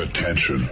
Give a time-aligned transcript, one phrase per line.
[0.00, 0.68] Attention.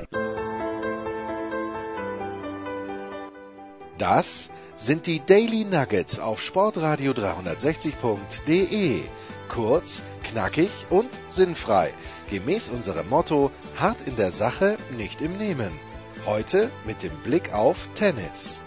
[3.99, 9.03] Das sind die Daily Nuggets auf Sportradio 360.de.
[9.51, 11.93] Kurz, knackig und sinnfrei.
[12.31, 15.73] Gemäß unserem Motto: hart in der Sache, nicht im Nehmen.
[16.25, 18.63] Heute mit dem Blick auf Tennis.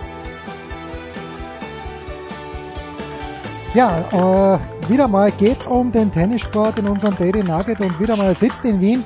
[3.73, 8.35] Ja, äh, wieder mal geht's um den Tennissport in unserem Daily Nugget und wieder mal
[8.35, 9.03] sitzt in Wien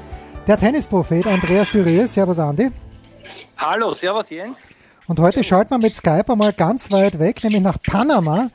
[0.48, 2.07] der Tennisprophet Andreas Düriel.
[2.07, 2.70] Servus Andi.
[3.58, 4.67] Hallo, servus Jens.
[5.08, 8.50] Und heute schalten wir mit Skype einmal ganz weit weg, nämlich nach Panama.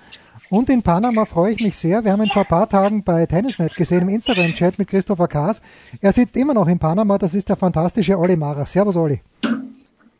[0.50, 2.04] Und in Panama freue ich mich sehr.
[2.04, 5.62] Wir haben ihn vor ein paar Tagen bei Tennisnet gesehen, im Instagram-Chat mit Christopher Kaas.
[6.00, 8.66] Er sitzt immer noch in Panama, das ist der fantastische Olli Mara.
[8.66, 9.20] Servus Olli.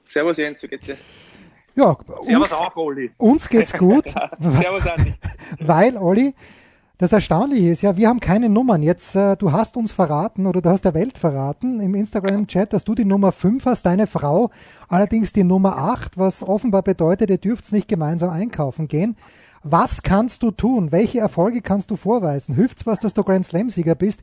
[0.04, 0.96] Servus Jens, wie geht's dir?
[1.74, 3.10] Ja, Servus uns, auch, Olli.
[3.16, 4.04] uns geht's gut,
[4.40, 5.14] Servus Andi.
[5.60, 6.34] weil Olli,
[7.00, 8.82] das Erstaunliche ist ja, wir haben keine Nummern.
[8.82, 12.84] Jetzt, äh, du hast uns verraten oder du hast der Welt verraten im Instagram-Chat, dass
[12.84, 14.50] du die Nummer 5 hast, deine Frau
[14.86, 19.16] allerdings die Nummer 8, was offenbar bedeutet, ihr dürft nicht gemeinsam einkaufen gehen.
[19.62, 20.92] Was kannst du tun?
[20.92, 22.54] Welche Erfolge kannst du vorweisen?
[22.54, 24.22] Hilft's was, dass du Grand Slam-Sieger bist?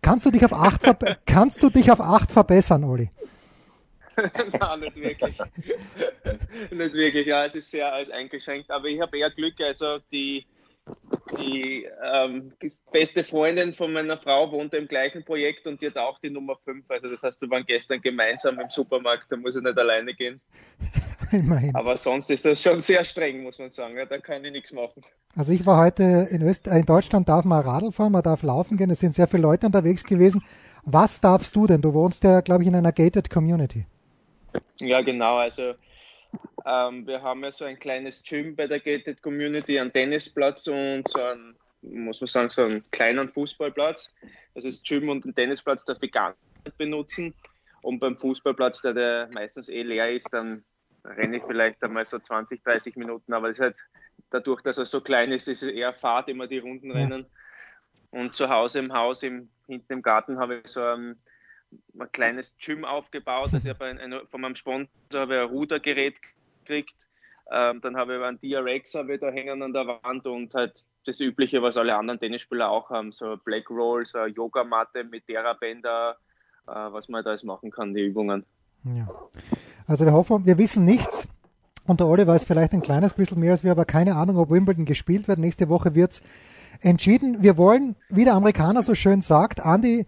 [0.00, 3.10] Kannst du dich auf 8 verbe- kannst du dich auf 8 verbessern, Olli?
[4.16, 5.38] Nein, nicht wirklich.
[6.70, 10.46] nicht wirklich, ja, es ist sehr alles eingeschränkt, aber ich habe eher Glück, also die,
[11.38, 12.52] die ähm,
[12.92, 16.56] beste Freundin von meiner Frau wohnt im gleichen Projekt und die hat auch die Nummer
[16.64, 20.12] 5, also das heißt, wir waren gestern gemeinsam im Supermarkt, da muss ich nicht alleine
[20.14, 20.40] gehen,
[21.32, 21.74] Immerhin.
[21.74, 24.72] aber sonst ist das schon sehr streng, muss man sagen, ja, da kann ich nichts
[24.72, 25.02] machen.
[25.36, 28.42] Also ich war heute in, Öst äh, in Deutschland, darf man Radl fahren, man darf
[28.42, 30.42] laufen gehen, es sind sehr viele Leute unterwegs gewesen.
[30.84, 31.80] Was darfst du denn?
[31.80, 33.86] Du wohnst ja, glaube ich, in einer gated Community.
[34.80, 35.36] Ja, genau.
[35.36, 35.74] Also
[36.64, 41.08] ähm, wir haben ja so ein kleines Gym bei der Gated Community, einen Tennisplatz und
[41.08, 44.14] so einen, muss man sagen, so einen kleinen Fußballplatz.
[44.54, 47.34] Also das Gym und den Tennisplatz darf ich gar nicht benutzen.
[47.82, 50.62] Und beim Fußballplatz, der, der meistens eh leer ist, dann
[51.04, 53.32] renne ich vielleicht einmal so 20, 30 Minuten.
[53.32, 53.76] Aber es ist halt
[54.30, 57.26] dadurch, dass er so klein ist, ist es eher Fahrt, immer die Runden rennen.
[58.10, 61.18] Und zu Hause im Haus, im, hinten im Garten, habe ich so ein,
[61.98, 63.50] ein kleines Gym aufgebaut.
[63.52, 66.16] Also ich habe ein, ein, von meinem Sponsor habe ich ein Rudergerät
[66.64, 66.94] gekriegt.
[67.50, 70.86] Ähm, dann habe ich einen DRX habe ich da hängen an der Wand und halt
[71.04, 73.12] das Übliche, was alle anderen Tennisspieler auch haben.
[73.12, 76.16] So Black Roll, so eine Yogamatte mit Therabänder,
[76.66, 78.46] äh, was man da alles machen kann, die Übungen.
[78.84, 79.08] Ja.
[79.86, 81.28] Also wir hoffen, wir wissen nichts.
[81.86, 84.50] Und der Olli weiß vielleicht ein kleines bisschen mehr als wir, aber keine Ahnung, ob
[84.50, 85.38] Wimbledon gespielt wird.
[85.38, 86.22] Nächste Woche wird's
[86.80, 87.42] entschieden.
[87.42, 90.06] Wir wollen, wie der Amerikaner so schön sagt, Andy,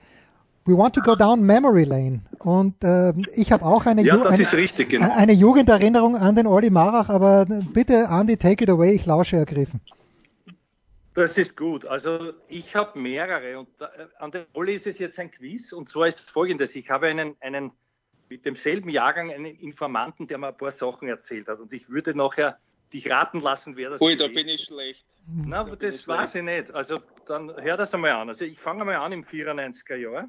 [0.66, 2.22] we want to go down memory lane.
[2.38, 5.14] Und ähm, ich habe auch eine, Ja, Ju- das eine, ist richtig, genau.
[5.14, 9.80] eine Jugenderinnerung an den Olli Marach, aber bitte, Andy, take it away, ich lausche ergriffen.
[11.14, 11.86] Das ist gut.
[11.86, 13.84] Also ich habe mehrere und äh,
[14.18, 16.74] an der Olli ist es jetzt ein Quiz und zwar ist folgendes.
[16.74, 17.70] Ich habe einen, einen
[18.28, 22.16] mit demselben Jahrgang einen Informanten, der mir ein paar Sachen erzählt hat und ich würde
[22.16, 22.58] nachher
[22.92, 25.04] dich raten lassen, wer das Ui, da bin ich schlecht.
[25.26, 26.74] Na, aber das weiß ich nicht.
[26.74, 28.28] Also dann hör das einmal an.
[28.28, 30.28] Also ich fange mal an im 94er Jahr.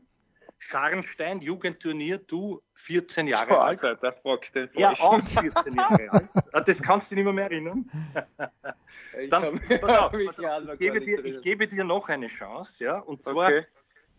[0.57, 3.83] Scharnstein, Jugendturnier, du 14 Jahre alt.
[3.83, 5.51] Alter, da fragst du den Ja, auch Falschen.
[5.51, 6.29] 14 Jahre alt.
[6.67, 7.89] Das kannst du nicht mehr, mehr erinnern.
[9.21, 12.27] Ich Dann, kann pass auf, pass auf, ich, gebe dir, ich gebe dir noch eine
[12.27, 13.65] Chance, ja, und zwar Okay.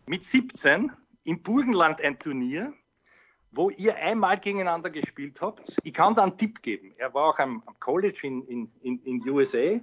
[0.07, 0.91] mit 17
[1.23, 2.73] im Burgenland ein Turnier,
[3.51, 5.77] wo ihr einmal gegeneinander gespielt habt.
[5.83, 6.93] Ich kann da einen Tipp geben.
[6.97, 9.79] Er war auch am, am College in, in, in, in USA,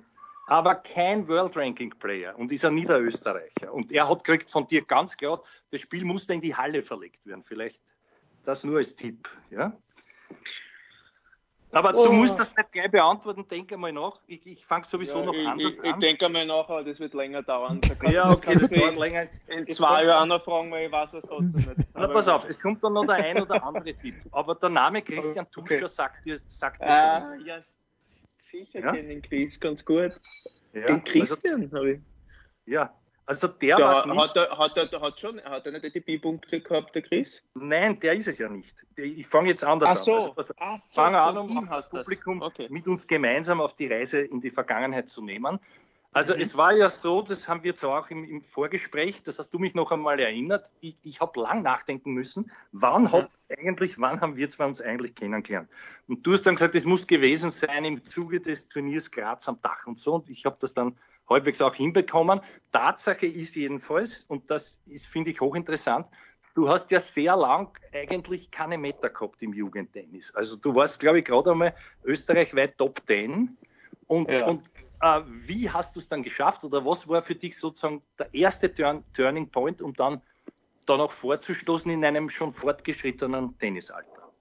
[0.47, 3.72] aber kein World Ranking Player und ist ein Niederösterreicher.
[3.72, 7.25] Und er hat gekriegt von dir ganz klar, das Spiel musste in die Halle verlegt
[7.27, 7.44] werden.
[7.44, 7.82] Vielleicht
[8.43, 9.77] das nur als Tipp, ja.
[11.72, 12.12] Aber du Oh.
[12.12, 14.21] musst das nicht gleich beantworten, denk einmal nach.
[14.28, 16.00] Ich, ich fange sowieso Ja, noch ich, anders ich, ich an.
[16.00, 17.81] denke einmal nach, aber das wird länger dauern.
[18.00, 19.21] Da ja, okay, das ich dauert länger.
[19.21, 21.81] als- In es zwei Jahren noch fragen, weil ich weiß es trotzdem nicht.
[21.94, 24.15] Na, pass auf, es kommt dann noch der ein oder andere Tipp.
[24.31, 25.62] Aber der Name Christian Okay.
[25.81, 27.44] Tuscher sagt dir, sagt dir Ah, schon.
[28.59, 28.92] Sicher Ja?
[28.92, 30.12] kenne den Chris ganz gut.
[30.72, 32.00] Ja, den also, Christian habe ich.
[32.66, 32.92] ja,
[33.26, 34.19] also der Da, nicht.
[34.19, 37.43] hat, er, hat, er, hat, schon, hat er nicht die B-Punkte gehabt, der Chris?
[37.54, 38.75] Nein, der ist es ja nicht.
[38.96, 40.14] Ich fange jetzt anders Ach so.
[40.14, 40.32] an.
[40.37, 41.88] Also, auf, Ach so, fange an, um das.
[41.88, 42.67] Publikum Okay.
[42.70, 45.58] mit uns gemeinsam auf die Reise in die Vergangenheit zu nehmen.
[46.14, 46.40] Also Mhm.
[46.40, 49.58] es war ja so, das haben wir zwar auch im, im Vorgespräch, das hast du
[49.58, 54.37] mich noch einmal erinnert, ich, ich habe lang nachdenken müssen, wann, hat eigentlich, wann haben
[54.37, 55.69] wir zwei uns eigentlich kennengelernt?
[56.06, 59.61] Und du hast dann gesagt, es muss gewesen sein im Zuge des Turniers Graz am
[59.61, 60.96] Dach und so und ich habe das dann
[61.28, 62.40] halbwegs auch hinbekommen.
[62.70, 66.06] Tatsache ist jedenfalls, und das ist, finde ich, hochinteressant,
[66.55, 70.32] du hast ja sehr lang eigentlich keine Meter gehabt im Jugendtennis.
[70.32, 71.75] Also du warst, glaube ich, gerade einmal
[72.05, 73.56] österreichweit Top 10.
[74.06, 74.46] Und, Ja.
[74.46, 74.70] und
[75.00, 78.72] äh, wie hast du es dann geschafft oder was war für dich sozusagen der erste
[78.72, 80.22] Turn Turning Point, um dann
[80.86, 84.32] da noch vorzustoßen in einem schon fortgeschrittenen Tennisalter?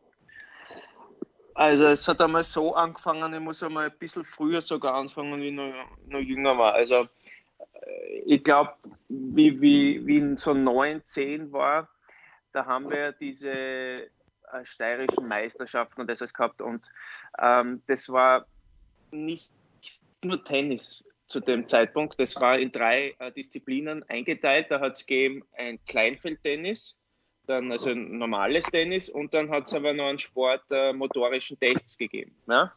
[1.55, 5.49] Also es hat einmal so angefangen, ich muss einmal ein bisschen früher sogar anfangen, wie
[5.49, 5.73] ich noch,
[6.07, 6.73] noch jünger war.
[6.73, 7.07] Also
[7.85, 8.73] äh, ich glaube,
[9.07, 11.89] wie, wie, wie so neun, zehn war,
[12.53, 14.09] da haben wir diese äh,
[14.63, 16.89] steirischen Meisterschaften und das alles gehabt und
[17.39, 18.47] ähm, das war
[19.13, 19.51] nicht
[20.23, 24.67] nur Tennis zu dem Zeitpunkt, das war in drei äh, Disziplinen eingeteilt.
[24.69, 27.01] Da hat es gegeben ein Kleinfeldtennis,
[27.47, 31.57] dann also ein normales Tennis und dann hat es aber noch einen Sport äh, motorischen
[31.59, 32.35] Tests gegeben.
[32.47, 32.71] Ja?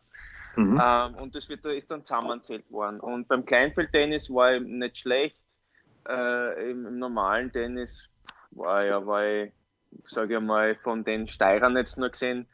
[0.56, 0.80] Mhm.
[0.82, 3.00] Ähm, und das wird, ist dann zusammenzählt worden.
[3.00, 5.40] Und beim Kleinfeldtennis war ich nicht schlecht.
[6.08, 8.08] Äh, im, im, normalen Tennis
[8.52, 9.52] war ja, war ich,
[10.06, 12.46] sage ich mal, von den Steirern jetzt nur gesehen,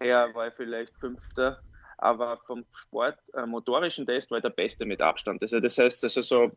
[0.00, 1.60] her war ich vielleicht Fünfter.
[2.02, 5.40] Aber vom Sport, äh, motorischen Test war der Beste mit Abstand.
[5.40, 6.50] Also das heißt, also so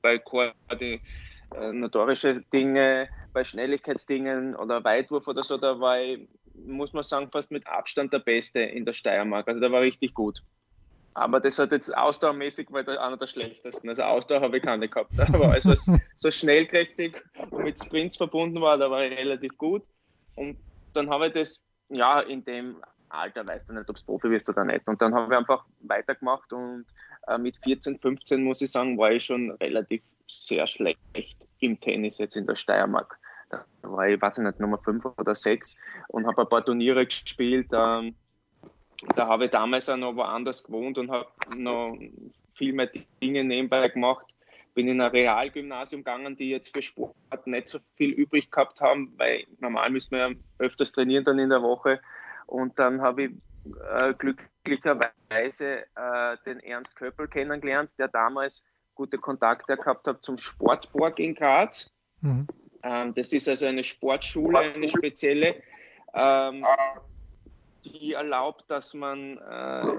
[0.00, 7.02] bei Koordination äh, Dinge, bei Schnelligkeitsdingen oder Weitwurf oder so, da war ich, muss man
[7.02, 9.48] sagen, fast mit Abstand der Beste in der Steiermark.
[9.48, 10.40] Also der war richtig gut.
[11.14, 13.88] Aber das hat jetzt ausdauermäßig war einer der schlechtesten.
[13.88, 15.18] Also Ausdauer habe ich keine gehabt.
[15.18, 17.20] Aber alles, was so schnellkräftig
[17.58, 19.82] mit Sprints verbunden war, da war ich relativ gut.
[20.36, 20.58] Und
[20.92, 22.80] dann habe ich das, ja, in dem
[23.12, 24.86] Alter weißt du nicht, ob es Profi wirst oder nicht.
[24.86, 26.86] Und dann haben wir einfach weitergemacht und
[27.28, 30.98] äh, mit 14, 15 muss ich sagen, war ich schon relativ sehr schlecht
[31.60, 33.18] im Tennis jetzt in der Steiermark.
[33.50, 35.78] Da war ich, weiß ich nicht, Nummer 5 oder 6
[36.08, 37.68] und habe ein paar Turniere gespielt.
[37.72, 38.14] Ähm,
[39.16, 41.26] da habe ich damals auch noch woanders gewohnt und habe
[41.56, 41.96] noch
[42.52, 44.26] viel mehr Dinge nebenbei gemacht.
[44.74, 49.12] Bin in ein Realgymnasium gegangen, die jetzt für Sport nicht so viel übrig gehabt haben,
[49.18, 52.00] weil normal müssen wir ja öfters trainieren dann in der Woche.
[52.46, 53.30] Und dann habe ich
[53.96, 61.18] äh, glücklicherweise äh, den Ernst Köppel kennengelernt, der damals gute Kontakte gehabt hat zum Sportborg
[61.18, 61.92] in Graz.
[62.20, 62.46] Mhm.
[62.82, 65.62] Ähm, das ist also eine Sportschule, eine spezielle,
[66.14, 66.64] ähm,
[67.84, 69.96] die erlaubt, dass man äh,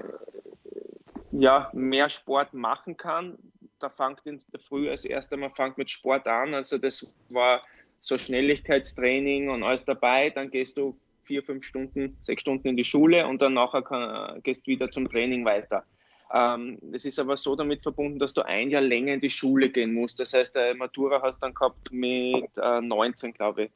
[1.32, 3.38] ja, mehr Sport machen kann.
[3.78, 6.54] Da fängt in der Früh als erstes Mal fängt mit Sport an.
[6.54, 7.62] Also das war
[8.00, 10.30] so Schnelligkeitstraining und alles dabei.
[10.30, 14.42] Dann gehst du vier, fünf Stunden, sechs Stunden in die Schule und dann nachher kann,
[14.42, 15.84] gehst wieder zum Training weiter.
[16.32, 19.68] Ähm, es ist aber so damit verbunden, dass du ein Jahr länger in die Schule
[19.68, 20.18] gehen musst.
[20.20, 23.70] Das heißt, der Matura hast du dann gehabt mit äh, 19, glaube ich.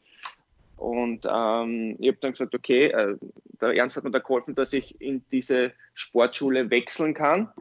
[0.76, 3.16] Und ähm, ich habe dann gesagt, okay, äh,
[3.60, 7.52] der Ernst hat mir da geholfen, dass ich in diese Sportschule wechseln kann.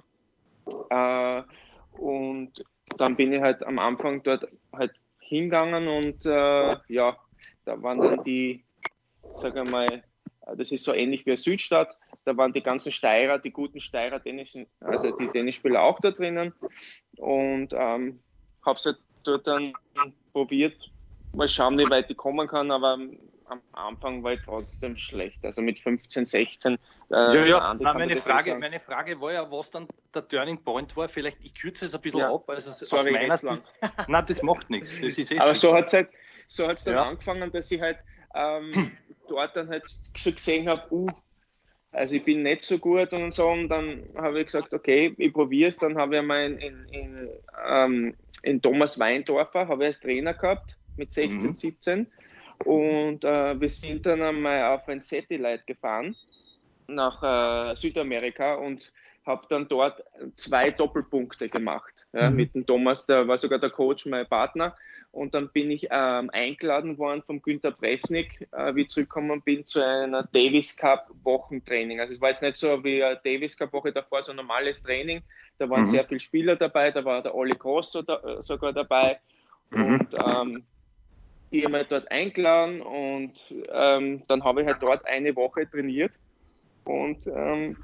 [0.89, 1.41] Äh,
[1.93, 2.63] und
[2.97, 7.17] dann bin ich halt am Anfang dort halt hingegangen und äh, ja,
[7.65, 8.63] da waren dann die,
[9.39, 10.03] sage ich mal,
[10.55, 11.95] das ist so ähnlich wie eine Südstadt,
[12.25, 16.53] da waren die ganzen Steirer, die guten Steirer, Tennis, also die Tennisspieler auch da drinnen.
[17.17, 18.19] Und ähm,
[18.65, 19.73] habe es halt dort dann
[20.33, 20.75] probiert.
[21.33, 22.97] Mal schauen, wie weit ich kommen kann, aber
[23.49, 25.43] am Anfang war ich trotzdem schlecht.
[25.45, 26.73] Also mit 15, 16.
[26.73, 26.77] Äh,
[27.09, 31.07] ja, ja, Na, meine, Frage, meine Frage war ja, was dann der Turning Point war.
[31.07, 32.33] Vielleicht, ich kürze es ein bisschen ja.
[32.33, 32.49] ab.
[32.49, 33.79] Also Sorry, aus meiner Sicht.
[34.07, 34.95] Nein, das macht nichts.
[34.95, 36.09] Das ist eh aber so hat es halt,
[36.47, 37.03] so hat's dann ja.
[37.03, 37.99] angefangen, dass ich halt
[38.37, 38.91] ähm,
[39.27, 39.85] dort dann halt
[40.15, 41.09] schon gesehen habe, uh,
[41.91, 43.47] also ich bin nicht so gut und so.
[43.47, 45.77] Und dann habe ich gesagt, okay, ich probiere es.
[45.77, 47.29] Dann habe ich einmal in, in, in,
[47.67, 51.55] ähm, in Thomas Weindorfer, habe ich als Trainer gehabt mit 16, mhm.
[51.55, 52.07] 17.
[52.65, 56.15] Und äh, wir sind dann einmal auf ein Satellite gefahren
[56.87, 57.21] nach
[57.71, 58.91] äh, Südamerika und
[59.25, 60.01] habe dann dort
[60.35, 62.07] zwei Doppelpunkte gemacht.
[62.13, 62.35] Ja, mhm.
[62.35, 64.75] Mit dem Thomas, der war sogar der Coach, mein Partner.
[65.17, 69.65] Und dann bin ich ähm, eingeladen worden vom Günter Presnik, äh, wie ich zurückgekommen bin,
[69.65, 71.99] zu einer Davis Cup Wochentraining.
[71.99, 74.83] Also es war jetzt nicht so wie eine Davis Cup Woche davor, so ein normales
[74.83, 75.21] Training.
[75.57, 75.85] Da waren mhm.
[75.87, 79.19] sehr viele Spieler dabei, da war der Olli Gross so da, äh, sogar dabei.
[79.71, 79.85] Mhm.
[79.85, 80.63] Und ähm,
[81.51, 86.11] die haben mich dort eingeladen und ähm, dann habe ich halt dort eine Woche trainiert.
[86.83, 87.75] Und ähm,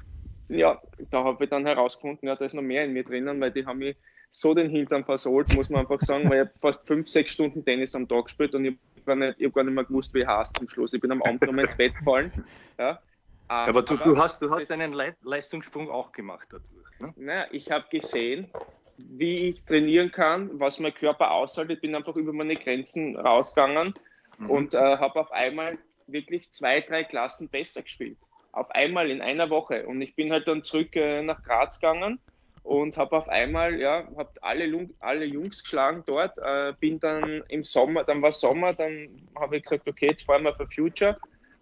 [0.49, 3.49] ja, da habe ich dann herausgefunden, ja, da ist noch mehr in mir drinnen, weil
[3.49, 3.95] die haben mich
[4.35, 7.93] so den Hintern versohlt, muss man einfach sagen, weil ich fast fünf, sechs Stunden Tennis
[7.93, 8.75] am Tag gespielt und ich
[9.05, 10.91] habe hab gar nicht mehr gewusst, wie ich heißt zum Schluss.
[10.91, 12.31] Ich bin am Abend nochmal ins Bett gefallen.
[12.79, 12.99] Ja.
[13.47, 16.99] Aber, du, aber du, hast, du hast einen Leistungssprung auch gemacht dadurch.
[16.99, 17.13] Ne?
[17.15, 18.49] Naja, ich habe gesehen,
[18.97, 21.69] wie ich trainieren kann, was mein Körper aushält.
[21.69, 23.93] Ich bin einfach über meine Grenzen rausgegangen
[24.39, 24.49] mhm.
[24.49, 28.17] und äh, habe auf einmal wirklich zwei, drei Klassen besser gespielt.
[28.51, 29.85] Auf einmal in einer Woche.
[29.85, 32.19] Und ich bin halt dann zurück äh, nach Graz gegangen
[32.63, 37.63] und habe auf einmal, ja, habe alle, alle Jungs geschlagen dort, äh, bin dann im
[37.63, 41.17] Sommer, dann war Sommer, dann habe ich gesagt, okay, jetzt fahren wir für Future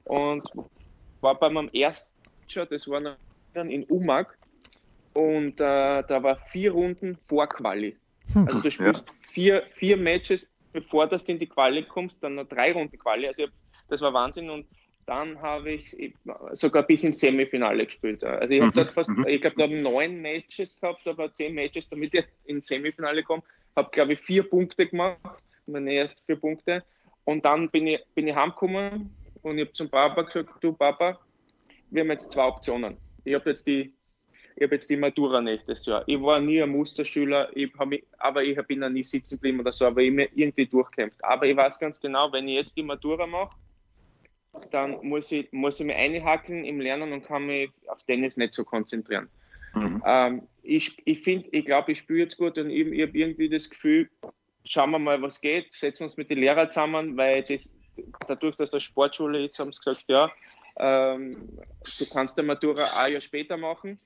[0.05, 0.47] und
[1.21, 3.17] war bei meinem ersten Future, das war
[3.53, 4.27] dann in Umag
[5.13, 7.97] und äh, da war vier Runden vor Quali.
[8.33, 8.45] Hm.
[8.47, 9.15] Also du spielst ja.
[9.21, 13.27] vier, vier Matches bevor du in die Quali kommst, dann noch drei Runden Quali.
[13.27, 13.45] Also
[13.89, 14.67] das war Wahnsinn und
[15.11, 15.93] dann habe ich
[16.53, 18.23] sogar bis ins Semifinale gespielt.
[18.23, 18.75] Also ich habe mhm.
[18.75, 19.27] dort fast, mhm.
[19.27, 23.43] ich glaube, da neun Matches gehabt, aber zehn Matches, damit ich ins Semifinale komme.
[23.75, 25.19] Habe, glaube ich, vier Punkte gemacht,
[25.67, 26.79] meine ersten vier Punkte.
[27.25, 31.19] Und dann bin ich, bin ich heimgekommen und ich habe zum Papa gesagt, du Papa,
[31.89, 32.95] wir haben jetzt zwei Optionen.
[33.25, 33.93] Ich habe jetzt die
[34.55, 36.03] ich habe jetzt die Matura nächstes Jahr.
[36.05, 39.71] Ich war nie ein Musterschüler, ich mich, aber ich bin da nie sitzen geblieben oder
[39.71, 41.23] so, aber ich mir irgendwie durchkämpft.
[41.23, 43.55] Aber ich weiß ganz genau, wenn ich jetzt die Matura mache,
[44.71, 48.53] dann muss ich, muss ich mich einhakeln im Lernen und kann mich auf Tennis nicht
[48.53, 49.29] so konzentrieren.
[49.73, 50.03] Mhm.
[50.05, 53.49] Ähm, ich ich finde, ich glaube, ich spiele jetzt gut und ich, ich habe irgendwie
[53.49, 54.09] das Gefühl,
[54.65, 57.69] schauen wir mal, was geht, setzen wir uns mit den Lehrern zusammen, weil das,
[58.27, 60.29] dadurch, dass das Sportschule ist, haben sie gesagt, ja,
[60.77, 61.31] ähm,
[61.99, 63.97] du kannst die Matura ein Jahr später machen,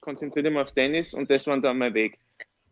[0.00, 2.18] konzentriere dich mal auf Tennis und das war dann mein Weg.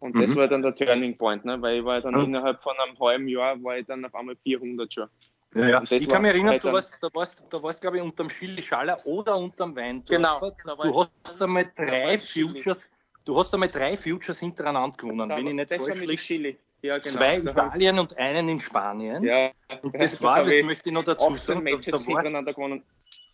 [0.00, 0.22] Und mhm.
[0.22, 1.60] das war dann der Turning Point, ne?
[1.60, 4.92] weil ich war dann innerhalb von einem halben Jahr, war ich dann auf einmal 400
[4.92, 5.08] schon.
[5.54, 5.82] Ja, ja.
[5.90, 8.96] Ich kann mich erinnern, du warst, da warst, da warst, glaube ich, unterm Chili Schaller
[9.04, 10.52] oder unterm Weindorfer.
[10.62, 10.82] Genau.
[10.82, 12.88] Du hast einmal drei Futures,
[13.24, 16.56] du hast einmal drei Futures hintereinander gewonnen, da, wenn ich nicht falsch liege.
[16.82, 17.14] Ja, genau.
[17.14, 19.22] Zwei in Italien und einen in Spanien.
[19.24, 19.50] Ja,
[19.82, 21.64] und das war, das möchte ich noch dazu sagen.
[21.64, 22.78] Da, da war.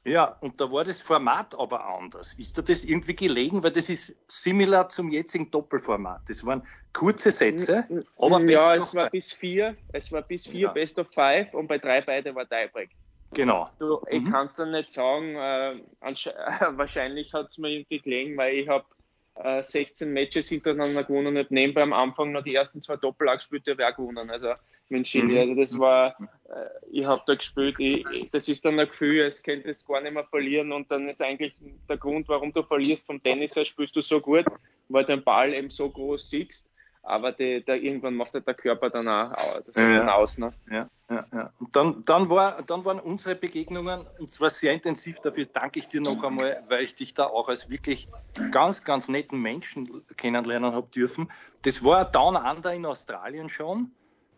[0.07, 2.35] Ja, und da war das Format aber anders.
[2.35, 3.65] Ist dir das irgendwie gelegen?
[3.65, 6.23] Weil das ist similar zum jetzigen Doppelformat.
[6.29, 9.77] Das waren kurze Sätze, aber Ja, es war bis vier.
[9.93, 10.73] Es war bis vier ja.
[10.73, 12.91] Best of Five und bei drei beide war Tiebreak.
[13.35, 13.69] Genau.
[13.81, 14.31] Du, ich mhm.
[14.31, 15.35] kann es dann nicht sagen.
[15.35, 15.81] Äh,
[16.77, 18.87] wahrscheinlich hat es mir irgendwie gelegen, weil ich habe
[19.35, 23.27] äh, 16 Matches hintereinander gewonnen und habe nebenbei am Anfang noch die ersten zwei Doppel
[23.35, 24.31] gespielt, habe auch gewonnen.
[24.31, 24.55] Also
[24.91, 25.35] mit Chili.
[25.35, 25.41] Mhm.
[25.41, 26.09] Also das war,
[26.49, 30.01] äh, ich habe da gespielt, ich, das ist dann ein Gefühl, es könnte es gar
[30.01, 31.55] nicht mehr verlieren und dann ist eigentlich
[31.89, 34.45] der Grund, warum du verlierst vom Tennis her, spielst du so gut,
[34.89, 36.71] weil du den Ball eben so groß siehst,
[37.03, 39.31] aber die, der, irgendwann macht der Körper dann auch
[39.65, 40.39] das ja, dann aus.
[40.39, 40.53] Ne?
[40.71, 41.53] Ja, ja, ja.
[41.59, 45.89] Und dann, dann, war, dann waren unsere Begegnungen, und zwar sehr intensiv, dafür danke ich
[45.89, 48.09] dir noch einmal, weil ich dich da auch als wirklich
[48.51, 51.31] ganz, ganz netten Menschen kennenlernen habe dürfen.
[51.63, 53.93] Das war Down Under in Australien schon.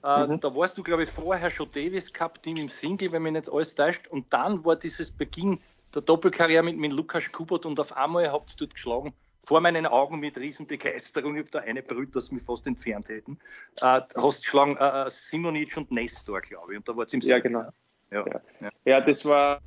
[0.05, 0.41] Äh, mhm.
[0.41, 3.53] Da warst du, glaube ich, vorher schon Davis Cup Team im Single, wenn mich nicht
[3.53, 4.07] alles täuscht.
[4.09, 5.61] Und dann war dieses Beginn
[5.95, 9.13] der Doppelkarriere mit, mit Lukas Kubot und auf einmal habt ihr dort geschlagen.
[9.45, 11.35] Vor meinen Augen mit Riesenbegeisterung.
[11.37, 13.39] Ich habe da eine Brüte, dass mich fast entfernt hätten.
[13.77, 16.79] Äh, hast geschlagen äh, äh, Simonic und Nestor, glaube ich.
[16.79, 17.39] Und da war es im Single.
[17.39, 17.65] Ja, genau.
[18.11, 18.41] Ja, ja.
[18.61, 18.71] ja.
[18.85, 19.61] ja das war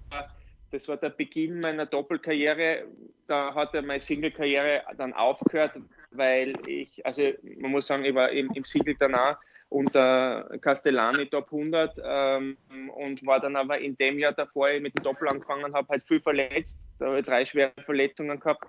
[0.71, 2.85] das war der Beginn meiner Doppelkarriere.
[3.27, 5.73] Da hat meine Single-Karriere dann aufgehört,
[6.11, 9.37] weil ich, also man muss sagen, ich war im, im Single danach
[9.71, 12.57] unter Castellani Top 100 ähm,
[12.93, 16.03] und war dann aber in dem Jahr davor ich mit dem Doppel angefangen habe, halt
[16.03, 18.65] viel verletzt, da habe ich drei schwere Verletzungen gehabt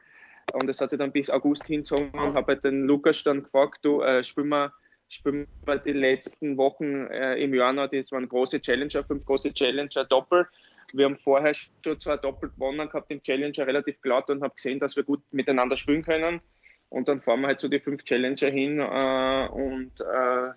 [0.53, 3.81] und das hat sich dann bis August hinzogen und habe halt den Lukas dann gefragt,
[3.83, 4.73] du äh, spielen wir
[5.09, 10.05] spielen wir die letzten Wochen äh, im noch, das waren große Challenger, fünf große Challenger
[10.05, 10.47] Doppel.
[10.95, 14.79] Wir haben vorher schon zwei Doppel gewonnen gehabt im Challenger relativ glatt und habe gesehen,
[14.79, 16.41] dass wir gut miteinander spielen können.
[16.93, 20.51] Und dann fahren wir halt zu so die fünf Challenger hin äh, und äh,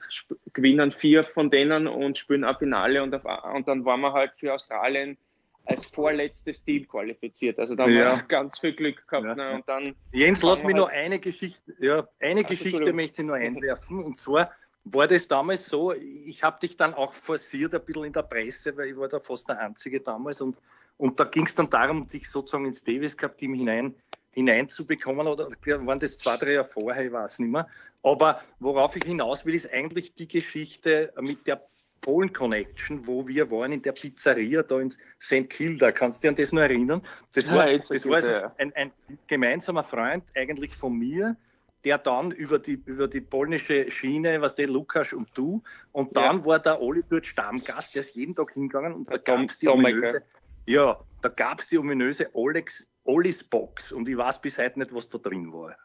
[0.51, 3.01] gewinnen vier von denen und spielen ein Finale.
[3.01, 3.24] Und, auf,
[3.54, 5.18] und dann waren wir halt für Australien
[5.63, 7.58] als vorletztes Team qualifiziert.
[7.58, 8.18] Also da haben ja.
[8.18, 9.25] wir ganz viel Glück gehabt.
[9.25, 9.36] Ja.
[9.36, 9.56] Ne?
[9.56, 13.27] Und dann Jens, lass mich halt noch eine Geschichte, ja, eine also, Geschichte möchte ich
[13.30, 14.04] noch einwerfen.
[14.04, 14.51] Und zwar
[14.84, 18.75] war das damals so, ich habe dich dann auch forciert ein bisschen in der Presse,
[18.75, 20.42] weil ich war da fast der Einzige damals.
[20.42, 20.58] Und,
[20.98, 23.96] und da ging es dann darum, dich sozusagen ins Davis Cup Team hinein
[24.36, 27.68] hineinzubekommen oder waren das zwei, drei Jahre vorher, ich weiß nicht mehr.
[28.04, 31.65] Aber worauf ich hinaus will, ist eigentlich die Geschichte mit der
[32.01, 35.50] Polen Connection, wo wir waren in der Pizzeria da in St.
[35.50, 35.92] Kilda.
[35.92, 37.01] Kannst du dich an das noch erinnern?
[37.34, 38.92] Das war, ja, das war also ein, ein,
[39.27, 41.36] gemeinsamer Freund eigentlich von mir,
[41.84, 45.63] der dann über die, über die polnische Schiene, was der Lukas und du,
[45.94, 46.46] und dann ja.
[46.46, 49.68] war der Oli dort Stammgast, der ist jeden Tag hingegangen und da gab es die
[49.68, 50.22] ominöse,
[50.65, 54.93] ja, da gab es die ominöse Olex Ollis Box und ich weiß bis heute nicht,
[54.93, 55.75] was da drin war.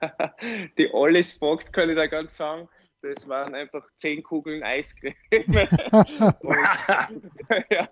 [0.78, 2.68] die Ollis Box kann ich da ganz sagen.
[3.02, 5.14] Das waren einfach zehn Kugeln Eiscreme.
[7.70, 7.88] ja,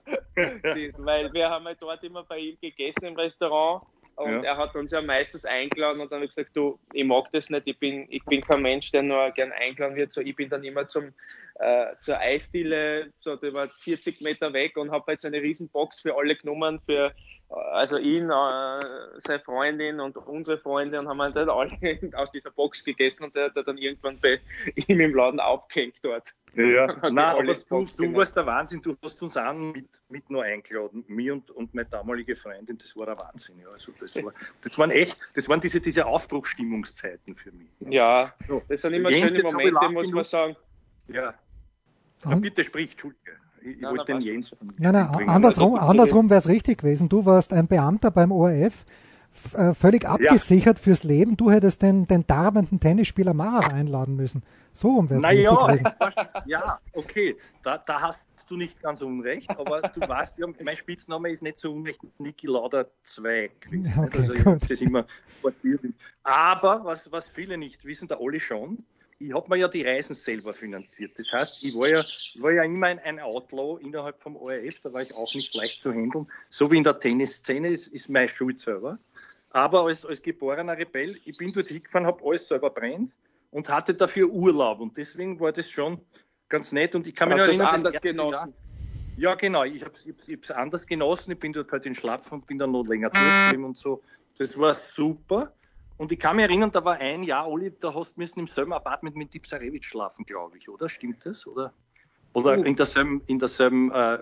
[0.74, 3.86] die, weil wir haben halt dort immer bei ihm gegessen im Restaurant
[4.18, 4.50] und ja.
[4.50, 7.50] er hat uns ja meistens eingeladen und dann habe ich gesagt, du, ich mag das
[7.50, 10.10] nicht, ich bin, ich bin kein Mensch, der nur gern eingeladen wird.
[10.10, 11.14] So, ich bin dann immer zum,
[11.60, 16.00] äh, zur Eisdiele, so, die war 40 Meter weg und habe jetzt eine riesen Box
[16.00, 17.14] für alle genommen, für
[17.50, 18.80] also ihn, äh,
[19.26, 21.72] seine Freundin und unsere Freunde und haben halt alle
[22.14, 24.40] aus dieser Box gegessen und der hat dann irgendwann bei
[24.74, 26.34] ihm im Laden aufgehängt dort.
[26.54, 30.42] Ja, nein, aber du, du warst der Wahnsinn, du hast uns auch mit, mit nur
[30.42, 33.58] eingeladen, mir und, und meine damalige Freundin, das war der Wahnsinn.
[33.60, 33.68] Ja.
[33.68, 37.68] Also das, war, das waren echt, das waren diese, diese Aufbruchstimmungszeiten für mich.
[37.80, 38.34] Ja,
[38.68, 40.56] das sind immer Jens, schöne Momente, muss man sagen.
[41.08, 41.34] Ja.
[42.24, 43.36] Ja, bitte sprich, Entschuldige.
[43.62, 44.56] Ich, ich wollte den Jens.
[44.78, 47.08] Nein, nein, andersrum, andersrum wäre es richtig gewesen.
[47.08, 48.84] Du warst ein Beamter beim ORF,
[49.54, 50.82] äh, völlig abgesichert ja.
[50.82, 51.36] fürs Leben.
[51.36, 54.42] Du hättest den, den darbenden Tennisspieler Mara einladen müssen.
[54.72, 55.88] So rum wäre es richtig ja, gewesen.
[56.46, 61.30] Ja, okay, da, da, hast du nicht ganz unrecht, aber du weißt ja, mein Spitzname
[61.30, 63.94] ist nicht so unrecht Niki Lauder 2 gewesen.
[63.98, 65.04] Okay, also ich das immer
[66.22, 68.84] Aber was, was viele nicht wissen, der Olli schon,
[69.20, 71.12] ich habe mir ja die Reisen selber finanziert.
[71.18, 72.04] Das heißt, ich war ja,
[72.40, 75.80] war ja immer ein, ein, Outlaw innerhalb vom ORF, da war ich auch nicht leicht
[75.80, 76.26] zu handeln.
[76.50, 78.98] So wie in der Tennisszene ist, ist meine Schuld selber.
[79.50, 83.12] Aber als, als geborener Rebell, ich bin dort hingefahren, habe alles selber brennt
[83.50, 84.80] und hatte dafür Urlaub.
[84.80, 86.00] Und deswegen war das schon
[86.48, 86.94] ganz nett.
[86.94, 88.54] Und ich kann mich noch erinnern, anders genossen.
[89.16, 89.64] Ja, genau.
[89.64, 89.94] Ich habe
[90.40, 91.32] es anders genossen.
[91.32, 94.02] Ich bin dort halt in Schlapf und bin dann noch länger durchgeblieben und so.
[94.38, 95.52] Das war super.
[95.98, 98.46] Und ich kann mich erinnern, da war ein Jahr, Oli, da hast du müssen im
[98.46, 100.88] selben Apartment mit Dipsarewitsch schlafen, glaube ich, oder?
[100.88, 101.46] Stimmt das?
[101.46, 101.72] Oder,
[102.32, 102.62] oder uh.
[102.62, 104.18] in derselben, in derselben äh,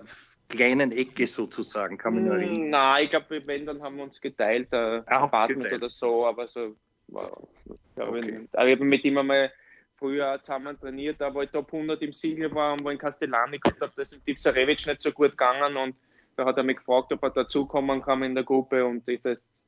[0.49, 2.69] kleinen Ecke sozusagen, kann man nur erinnern.
[2.71, 5.83] Nein, ich glaube, wenn, dann haben wir uns geteilt, äh, ah, Apartment geteilt.
[5.83, 6.75] oder so, aber so,
[7.09, 8.47] wow, okay.
[8.53, 9.51] aber ich habe mit ihm einmal
[9.97, 13.59] früher zusammen trainiert, da wo ich Top 100 im Single war und wo in Castellani
[13.59, 15.95] gehabt habe, da ist Dipsarevic nicht so gut gegangen und
[16.35, 19.07] da hat er mich gefragt, ob er dazukommen kann in der Gruppe und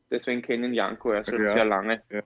[0.10, 1.48] deswegen kennen Janko also ja.
[1.48, 2.02] sehr lange.
[2.10, 2.22] Ja.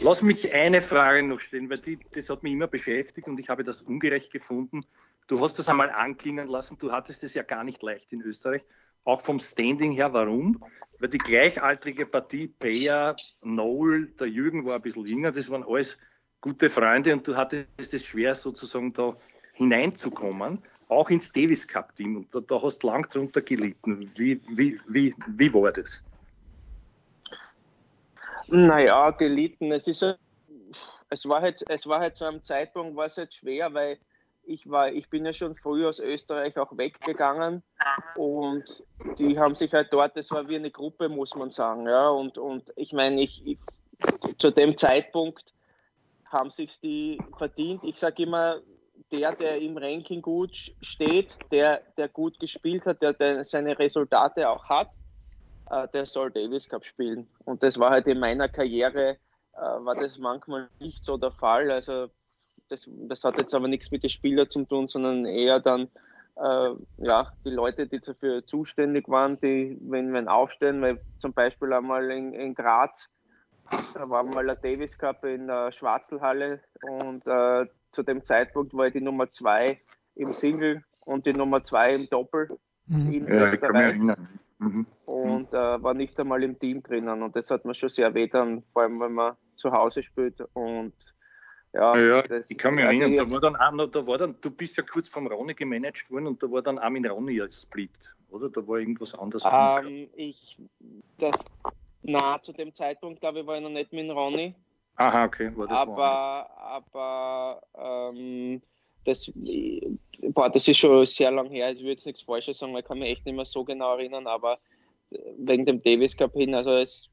[0.00, 3.48] Lass mich eine Frage noch stellen, weil die, das hat mich immer beschäftigt und ich
[3.48, 4.84] habe das ungerecht gefunden.
[5.26, 8.62] Du hast das einmal anklingen lassen, du hattest es ja gar nicht leicht in Österreich,
[9.04, 10.12] auch vom Standing her.
[10.12, 10.64] Warum?
[11.00, 15.98] Weil die gleichaltrige Partie Peja, Noel, der Jürgen war ein bisschen jünger, das waren alles
[16.40, 19.16] gute Freunde und du hattest es schwer sozusagen da
[19.52, 24.10] hineinzukommen, auch ins Davis Cup Team und da, da hast du lang drunter gelitten.
[24.16, 26.04] Wie, wie, wie, wie war das?
[28.48, 29.72] Naja, gelitten.
[29.72, 30.18] Es ist
[31.10, 33.98] es war halt, es war halt zu einem Zeitpunkt war es halt schwer, weil
[34.44, 37.62] ich war, ich bin ja schon früh aus Österreich auch weggegangen
[38.16, 38.84] und
[39.18, 42.38] die haben sich halt dort, das war wie eine Gruppe, muss man sagen, ja, und,
[42.38, 43.58] und ich meine, ich, ich
[44.38, 45.52] zu dem Zeitpunkt
[46.24, 47.82] haben sich die verdient.
[47.84, 48.60] Ich sage immer,
[49.12, 54.48] der, der im Ranking gut steht, der, der gut gespielt hat, der, der seine Resultate
[54.48, 54.90] auch hat,
[55.92, 57.26] der soll Davis Cup spielen.
[57.44, 59.16] Und das war halt in meiner Karriere,
[59.54, 61.70] äh, war das manchmal nicht so der Fall.
[61.70, 62.08] Also
[62.68, 65.88] das, das hat jetzt aber nichts mit den Spielern zu tun, sondern eher dann
[66.36, 71.72] äh, ja, die Leute, die dafür zuständig waren, die, wenn wir aufstehen, weil zum Beispiel
[71.72, 73.08] einmal in, in Graz,
[73.94, 78.86] da war mal der Davis Cup in der Schwarzelhalle und äh, zu dem Zeitpunkt war
[78.86, 79.80] ich die Nummer zwei
[80.14, 83.12] im Single und die Nummer zwei im Doppel mhm.
[83.12, 83.96] in ja, Österreich.
[84.58, 84.86] Mhm.
[85.06, 88.26] Und äh, war nicht einmal im Team drinnen und das hat mir schon sehr weh
[88.26, 90.94] dann, vor allem wenn man zu Hause spielt und
[91.72, 94.18] ja, ja das, ich kann mich also erinnern, da war dann auch noch, da war
[94.18, 97.40] dann, du bist ja kurz vom Ronny gemanagt worden und da war dann Armin Ronny
[97.40, 98.48] als Split, oder?
[98.48, 99.44] Da war irgendwas anderes.
[99.50, 100.58] Ähm, ich,
[101.18, 101.44] das,
[102.02, 104.54] na, zu dem Zeitpunkt, glaube ich, war ich noch nicht mit Ronny.
[104.96, 108.60] Aha, okay, war das Aber, aber, ähm,
[109.08, 109.32] das,
[110.34, 111.72] boah, das ist schon sehr lang her.
[111.72, 113.96] Ich würde jetzt nichts Falsches sagen, weil ich kann mich echt nicht mehr so genau
[113.96, 114.58] erinnern, aber
[115.38, 117.08] wegen dem Davis Cup hin, also es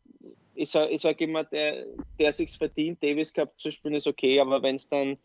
[0.55, 1.85] ich sage sag immer, der,
[2.19, 5.17] der sich verdient, Davis Cup zu spielen, ist okay, aber wenn es dann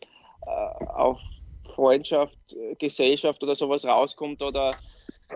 [0.45, 1.21] äh, auf
[1.65, 2.37] Freundschaft,
[2.79, 4.75] Gesellschaft oder sowas rauskommt oder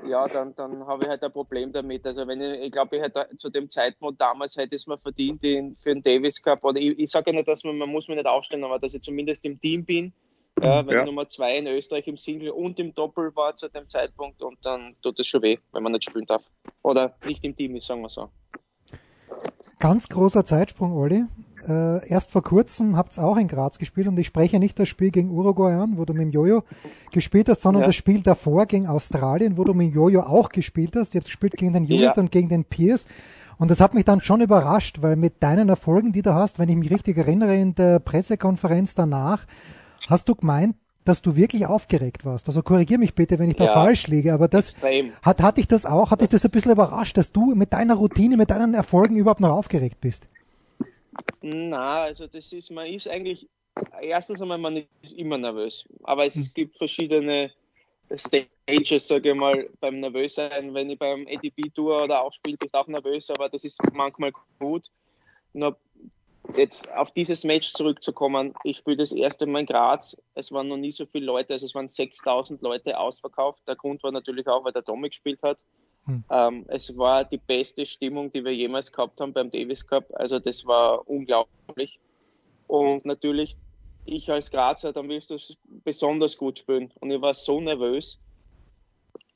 [0.06, 2.06] ja, dann, dann habe ich halt ein Problem damit.
[2.06, 5.42] Also wenn ich, ich glaube, ich hätte zu dem Zeitpunkt damals hätte es mir verdient
[5.42, 6.64] den, für den Davis Cup.
[6.64, 8.94] Oder ich, ich sage ja nicht, dass man, man muss mich nicht aufstellen, aber dass
[8.94, 10.14] ich zumindest im Team bin.
[10.62, 11.06] Ja, wenn ja.
[11.06, 14.96] Nummer zwei in Österreich im Single und im Doppel war zu dem Zeitpunkt und dann
[15.02, 16.44] tut es schon weh, wenn man nicht spielen darf.
[16.82, 18.30] Oder nicht im Team ist, sagen wir so.
[19.80, 21.26] Ganz großer Zeitsprung, Olli.
[21.68, 24.88] Äh, erst vor kurzem habt ihr auch in Graz gespielt und ich spreche nicht das
[24.88, 26.64] Spiel gegen Uruguay an, wo du mit dem Jojo
[27.12, 27.88] gespielt hast, sondern ja.
[27.88, 31.16] das Spiel davor gegen Australien, wo du mit dem Jojo auch gespielt hast.
[31.16, 32.22] Ihr habt gespielt gegen den Judith ja.
[32.22, 33.06] und gegen den Pierce.
[33.58, 36.70] Und das hat mich dann schon überrascht, weil mit deinen Erfolgen, die du hast, wenn
[36.70, 39.46] ich mich richtig erinnere, in der Pressekonferenz danach,
[40.08, 42.48] hast du gemeint, dass du wirklich aufgeregt warst.
[42.48, 44.74] Also korrigier mich bitte, wenn ich da ja, falsch liege, aber das
[45.22, 47.96] hat, hat dich das auch, hat dich das ein bisschen überrascht, dass du mit deiner
[47.96, 50.28] Routine, mit deinen Erfolgen überhaupt noch aufgeregt bist?
[51.42, 53.48] Na, also das ist, man ist eigentlich,
[54.02, 57.52] erstens einmal, man ist immer nervös, aber es, es gibt verschiedene
[58.16, 60.74] Stages, sage ich mal, beim Nervössein.
[60.74, 64.90] Wenn ich beim ADP-Tour oder auch spiele, ich auch nervös, aber das ist manchmal gut.
[65.54, 65.78] Nur
[66.56, 70.18] jetzt auf dieses Match zurückzukommen, ich spiele das erste Mal in Graz.
[70.34, 73.62] Es waren noch nie so viele Leute, also es waren 6000 Leute ausverkauft.
[73.68, 75.58] Der Grund war natürlich auch, weil der Tommy gespielt hat.
[76.06, 76.24] Hm.
[76.30, 80.06] Ähm, es war die beste Stimmung, die wir jemals gehabt haben beim Davis Cup.
[80.14, 82.00] Also das war unglaublich.
[82.68, 83.58] Und natürlich
[84.06, 85.38] ich als Grazer, dann wirst du
[85.84, 86.92] besonders gut spielen.
[87.00, 88.20] Und ich war so nervös,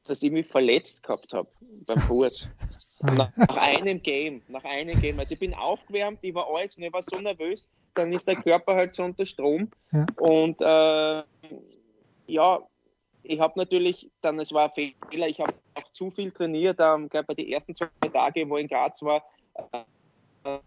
[0.09, 1.47] dass ich mich verletzt gehabt habe
[1.85, 2.49] beim Fuß.
[3.01, 5.19] nach, nach, einem Game, nach einem Game.
[5.19, 8.35] Also ich bin aufgewärmt, ich war alles und ich war so nervös, dann ist der
[8.35, 9.69] Körper halt so unter Strom.
[9.91, 10.05] Ja.
[10.17, 11.23] Und äh,
[12.27, 12.59] ja,
[13.23, 17.09] ich habe natürlich, dann, es war ein Fehler, ich habe auch zu viel trainiert, ähm,
[17.09, 19.23] bei den ersten zwei Tagen, wo ich in Graz war,
[19.55, 20.59] äh,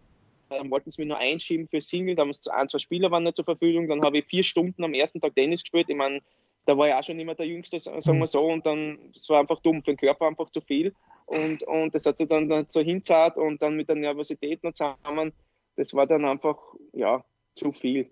[0.49, 3.45] dann wollten sie mir nur einschieben für Single, da ein, zwei Spieler waren nicht zur
[3.45, 6.21] Verfügung, dann habe ich vier Stunden am ersten Tag Tennis gespielt, ich meine,
[6.65, 8.25] da war ich auch schon immer der Jüngste, sagen wir mhm.
[8.25, 10.93] so, und dann, es war einfach dumm, für den Körper einfach zu viel
[11.25, 15.33] und, und das hat sich dann so hinzahlt und dann mit der Nervosität noch zusammen,
[15.75, 16.57] das war dann einfach,
[16.93, 17.23] ja,
[17.55, 18.11] zu viel.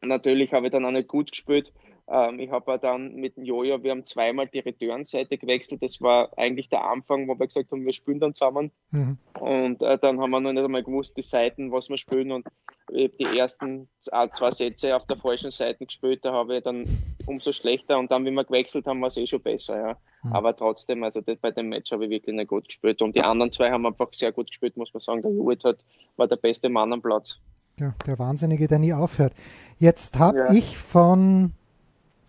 [0.00, 1.72] natürlich habe ich dann auch nicht gut gespielt
[2.08, 5.82] ähm, ich habe dann mit dem Jojo, wir haben zweimal die Return-Seite gewechselt.
[5.82, 8.70] Das war eigentlich der Anfang, wo wir gesagt haben, wir spielen dann zusammen.
[8.90, 9.18] Mhm.
[9.40, 12.32] Und äh, dann haben wir noch nicht einmal gewusst, die Seiten, was wir spielen.
[12.32, 12.46] Und
[12.90, 16.24] ich habe die ersten zwei Sätze auf der falschen Seite gespielt.
[16.24, 16.84] Da habe ich dann
[17.26, 17.98] umso schlechter.
[17.98, 19.76] Und dann, wie wir gewechselt haben, war es eh schon besser.
[19.76, 19.96] Ja.
[20.22, 20.32] Mhm.
[20.32, 23.02] Aber trotzdem, also das, bei dem Match habe ich wirklich nicht gut gespielt.
[23.02, 25.22] Und die anderen zwei haben einfach sehr gut gespielt, muss man sagen.
[25.22, 25.78] Der Judith hat,
[26.16, 27.38] war der beste Mann am Platz.
[27.78, 29.32] Ja, der Wahnsinnige, der nie aufhört.
[29.78, 30.52] Jetzt habe ja.
[30.52, 31.52] ich von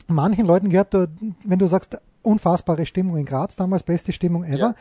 [0.08, 1.08] manchen Leuten gehört, du,
[1.44, 4.58] wenn du sagst, unfassbare Stimmung in Graz, damals beste Stimmung ever.
[4.58, 4.76] Ja.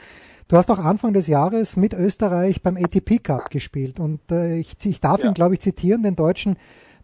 [0.49, 4.75] Du hast auch Anfang des Jahres mit Österreich beim ATP Cup gespielt und äh, ich,
[4.85, 5.29] ich darf ja.
[5.29, 6.57] ihn, glaube ich, zitieren, den deutschen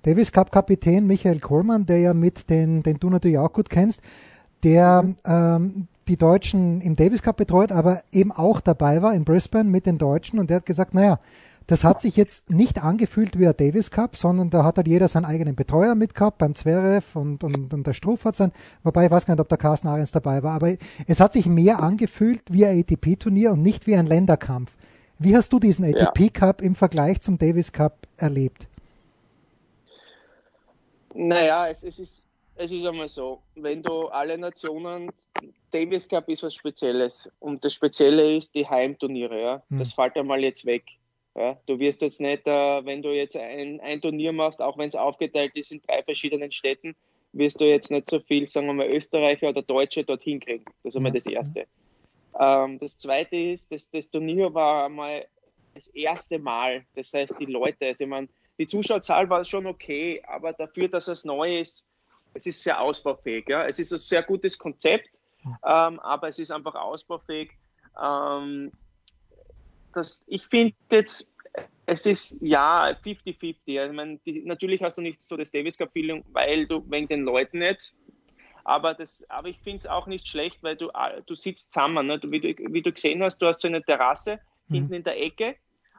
[0.03, 4.01] Davis Cup Kapitän Michael Kohlmann, der ja mit den, den du natürlich auch gut kennst,
[4.63, 5.17] der mhm.
[5.25, 9.87] ähm, die Deutschen im Davis Cup betreut, aber eben auch dabei war in Brisbane mit
[9.87, 11.21] den Deutschen und der hat gesagt, naja,
[11.67, 15.07] das hat sich jetzt nicht angefühlt wie der Davis Cup, sondern da hat halt jeder
[15.07, 18.53] seinen eigenen Betreuer mitgehabt, beim Zverev und, und, und der Struff hat sein,
[18.85, 20.75] wobei ich weiß gar nicht, ob der Carsten Ahrens dabei war, aber
[21.07, 24.73] es hat sich mehr angefühlt wie ein ATP-Turnier und nicht wie ein Länderkampf.
[25.19, 28.67] Wie hast du diesen ATP Cup im Vergleich zum Davis Cup erlebt?
[31.15, 35.13] Naja, es, es ist es ist einmal so, wenn du alle Nationen,
[35.71, 39.63] Davis Cup ist was Spezielles und das Spezielle ist die Heimturniere, ja.
[39.71, 39.79] Hm.
[39.79, 40.85] Das fällt einmal jetzt weg.
[41.37, 44.89] Ja, du wirst jetzt nicht, äh, wenn du jetzt ein, ein Turnier machst, auch wenn
[44.89, 46.97] es aufgeteilt ist in drei verschiedenen Städten,
[47.33, 50.65] wirst du jetzt nicht so viel, sagen wir mal, Österreicher oder Deutsche dorthin kriegen.
[50.83, 51.67] Das ist einmal das Erste.
[52.41, 55.27] Ähm, das Zweite ist, das, das Turnier war einmal
[55.75, 56.85] das erste Mal.
[56.97, 61.09] Das heißt, die Leute, also ich meine, die Zuschauerzahl war schon okay, aber dafür, dass
[61.09, 61.87] es neu ist,
[62.35, 63.49] es ist sehr ausbaufähig.
[63.49, 63.67] Ja?
[63.67, 67.53] Es ist ein sehr gutes Konzept, ähm, aber es ist einfach ausbaufähig.
[68.01, 68.73] Ähm,
[69.95, 71.29] das, ich finde jetzt,
[71.87, 73.57] es ist ja 50-50.
[73.67, 77.23] Ich meine, natürlich hast du nicht so das Davis Cup Feeling, weil du wegen den
[77.23, 77.97] Leuten jetzt.
[78.65, 80.91] Aber, das, aber ich finde es auch nicht schlecht, weil du,
[81.25, 82.07] du sitzt zusammen.
[82.07, 82.19] Ne?
[82.19, 84.75] Du, wie, du, wie, du, gesehen hast, du hast so eine Terrasse mhm.
[84.75, 85.57] hinten in der Ecke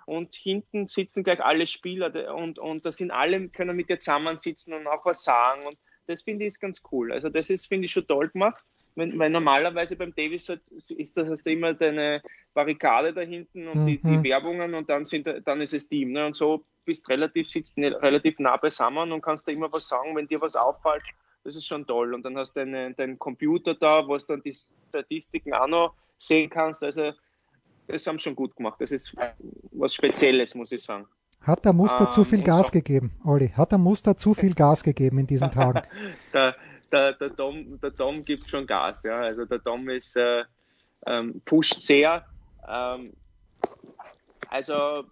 [0.09, 4.73] und hinten sitzen gleich alle Spieler und, und da sind alle, können mit dir zusammensitzen
[4.73, 5.65] und auch was sagen.
[5.65, 7.11] Und das finde ich ganz cool.
[7.11, 8.63] Also das ist, finde ich, schon toll gemacht
[8.99, 12.21] wenn, weil normalerweise beim Davis ist das hast du immer deine
[12.53, 13.85] Barrikade da hinten und mhm.
[13.85, 14.23] die, die, mhm.
[14.23, 16.11] Werbungen und dann sind dann ist es Team.
[16.11, 16.27] Ne?
[16.27, 20.27] Und so bist relativ, sitzt relativ nah beisammen und kannst da immer was sagen, wenn
[20.27, 21.03] dir was auffällt.
[21.43, 22.13] Das ist schon toll.
[22.13, 24.55] Und dann hast du deinen dein Computer da, wo du dann die
[24.89, 26.83] Statistiken auch noch sehen kannst.
[26.83, 27.13] Also
[27.89, 28.79] das haben sie schon gut gemacht.
[28.79, 29.15] Das ist
[29.71, 31.07] was Spezielles, muss ich sagen.
[31.41, 32.71] Hat der Muster ähm, zu viel Gas so.
[32.71, 33.49] gegeben, Olli?
[33.49, 35.81] Hat der Muster zu viel Gas gegeben in diesen Tagen?
[36.33, 36.55] der,
[36.91, 39.01] der, der, Dom, der Dom gibt schon Gas.
[39.03, 39.13] Ja?
[39.13, 40.43] Also der Dom ist, äh,
[41.05, 42.25] ähm, pusht sehr.
[42.67, 43.13] Ähm,
[44.49, 45.05] also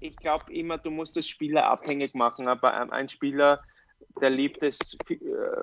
[0.00, 3.60] ich glaube immer, du musst das Spieler abhängig machen, aber ein Spieler,
[4.20, 5.16] der liebt es, äh,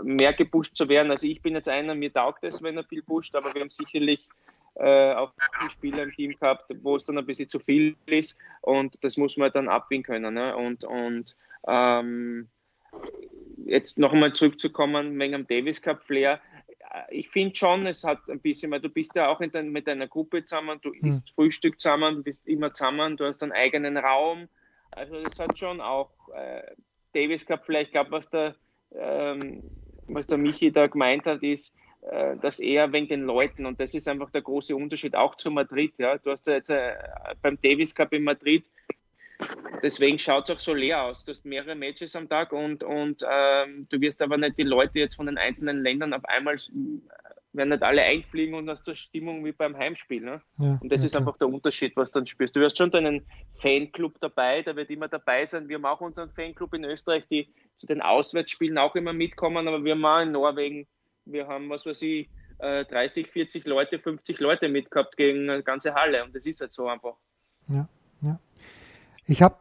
[0.04, 1.12] mehr gepusht zu werden.
[1.12, 3.72] Also ich bin jetzt einer, mir taugt es, wenn er viel pusht, aber wir haben
[3.72, 4.30] sicherlich
[4.76, 5.34] äh, auch
[5.70, 9.38] Spieler im Team gehabt, wo es dann ein bisschen zu viel ist und das muss
[9.38, 10.34] man dann abwiegen können.
[10.34, 10.56] Ne?
[10.56, 11.36] Und, und
[11.68, 12.50] ähm,
[13.66, 16.40] jetzt noch einmal zurückzukommen wegen dem Davis Cup Flair.
[17.10, 20.08] Ich finde schon, es hat ein bisschen, weil du bist ja auch dein, mit deiner
[20.08, 21.08] Gruppe zusammen, du hm.
[21.08, 24.48] isst Frühstück zusammen, du bist immer zusammen, du hast einen eigenen Raum.
[24.92, 26.62] Also das hat schon auch äh,
[27.14, 27.68] Davis Cup.
[27.70, 28.56] Ich glaube, was der,
[28.96, 29.64] ähm,
[30.08, 31.74] was der Michi da gemeint hat, ist,
[32.10, 35.52] äh, dass er wegen den Leuten, und das ist einfach der große Unterschied auch zu
[35.52, 35.98] Madrid.
[35.98, 36.18] Ja.
[36.18, 36.94] Du hast ja jetzt äh,
[37.42, 38.70] beim Davis Cup in Madrid
[39.82, 41.26] deswegen schaut es auch so leer aus.
[41.26, 45.00] Du hast mehrere Matches am Tag und, und ähm, du wirst aber nicht die Leute
[45.00, 46.58] jetzt von den einzelnen Ländern auf einmal
[47.56, 50.22] werden nicht alle einfliegen und hast so Stimmung wie beim Heimspiel.
[50.22, 50.42] Ne?
[50.58, 52.56] Ja, und das ja, ist einfach der Unterschied, was du dann spürst.
[52.56, 55.70] Du hast schon deinen Fanclub dabei, der wird immer dabei sein.
[55.70, 59.84] Wir haben auch unseren Fanclub in Österreich, die zu den Auswärtsspielen auch immer mitkommen, aber
[59.84, 60.88] wir haben auch in Norwegen,
[61.26, 65.94] wir haben, was weiß ich, 30, äh, 40 Leute, 50 Leute mitgehabt gegen eine ganze
[65.96, 67.16] Halle und das ist halt so einfach.
[67.68, 67.88] Ja,
[68.22, 68.40] ja.
[69.26, 69.56] Ich habe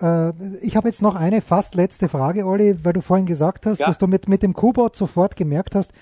[0.00, 0.32] äh,
[0.64, 3.86] ich habe jetzt noch eine fast letzte Frage, Olli, weil du vorhin gesagt hast, Ja.
[3.86, 5.92] dass du mit, mit dem Kubot sofort gemerkt hast,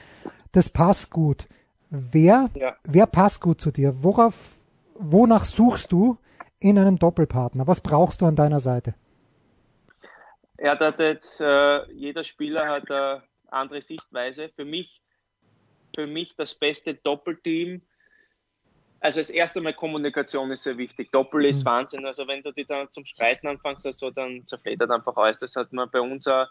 [0.52, 1.46] das passt gut.
[1.88, 2.76] Wer, Ja.
[2.84, 4.02] wer passt gut zu dir?
[4.02, 4.58] Worauf,
[4.94, 6.18] wonach suchst du
[6.60, 7.66] in einem Doppelpartner?
[7.66, 8.94] Was brauchst du an deiner Seite?
[10.58, 14.50] Ja, da hat jetzt, äh, jeder Spieler hat eine andere Sichtweise.
[14.56, 15.02] Für mich,
[15.94, 17.82] für mich das beste Doppelteam.
[19.00, 21.12] Also das erste Mal Kommunikation ist sehr wichtig.
[21.12, 21.68] Doppel ist Mhm.
[21.68, 22.06] Wahnsinn.
[22.06, 25.38] Also wenn du die dann zum Streiten anfängst, also dann zerfledert einfach alles.
[25.40, 26.46] Das hat man bei uns auch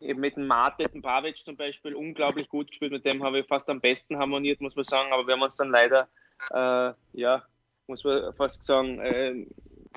[0.00, 2.92] eben mit dem Mate, dem Pavic zum Beispiel, unglaublich gut gespielt.
[2.92, 5.12] Mit dem habe ich fast am besten harmoniert, muss man sagen.
[5.12, 6.08] Aber wir haben uns dann leider,
[6.50, 7.44] äh, ja,
[7.86, 9.46] muss man fast sagen, äh,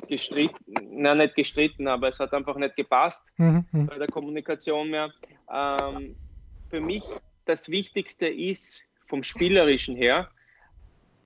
[0.07, 0.65] gestritten,
[1.01, 3.87] na nicht gestritten, aber es hat einfach nicht gepasst Mhm, mhm.
[3.87, 5.13] bei der Kommunikation mehr.
[5.51, 6.15] Ähm,
[6.69, 7.03] für mich
[7.45, 10.29] das Wichtigste ist vom Spielerischen her,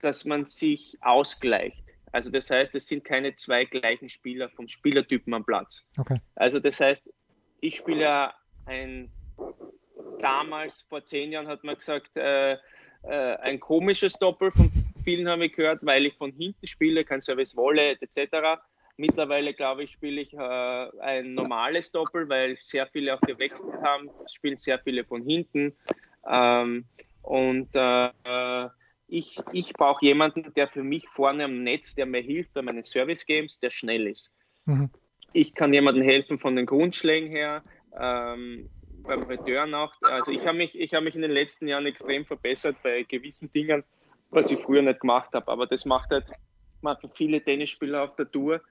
[0.02, 1.84] dass man sich ausgleicht.
[2.12, 5.88] Also das heißt, es sind keine zwei gleichen Spieler vom Spielertypen am Platz.
[5.98, 6.16] Okay.
[6.36, 7.10] Also das heißt,
[7.62, 8.34] ich spiele ja
[8.66, 9.12] ein
[10.20, 12.58] damals vor zehn Jahren hat man gesagt, äh, äh,
[13.04, 14.52] ein komisches Doppel.
[14.52, 14.72] Von
[15.04, 18.62] vielen habe ich gehört, weil ich von hinten spiele, kein Service Wallet etc.
[19.00, 24.10] Mittlerweile glaube ich, spiele ich äh, ein normales Doppel, weil sehr viele auch gewechselt haben,
[24.30, 25.74] spielen sehr viele von hinten.
[26.28, 26.84] Ähm,
[27.22, 28.70] und äh, äh,
[29.08, 32.84] ich, ich brauche jemanden, der für mich vorne am Netz, der mir hilft bei meinen
[32.84, 34.34] Service Games, der schnell ist.
[34.66, 34.90] Mhm.
[35.32, 37.64] Ich kann jemandem helfen von den Grundschlägen her,
[37.98, 38.68] ähm,
[39.08, 39.94] beim Return auch.
[40.10, 43.50] Also ich habe mich, ich habe mich in den letzten Jahren extrem verbessert bei gewissen
[43.54, 43.86] Dingen,
[44.30, 45.48] was ich früher nicht gemacht habe.
[45.50, 46.26] Aber das macht halt
[46.82, 48.62] machen viele Tennisspieler auf der Tour,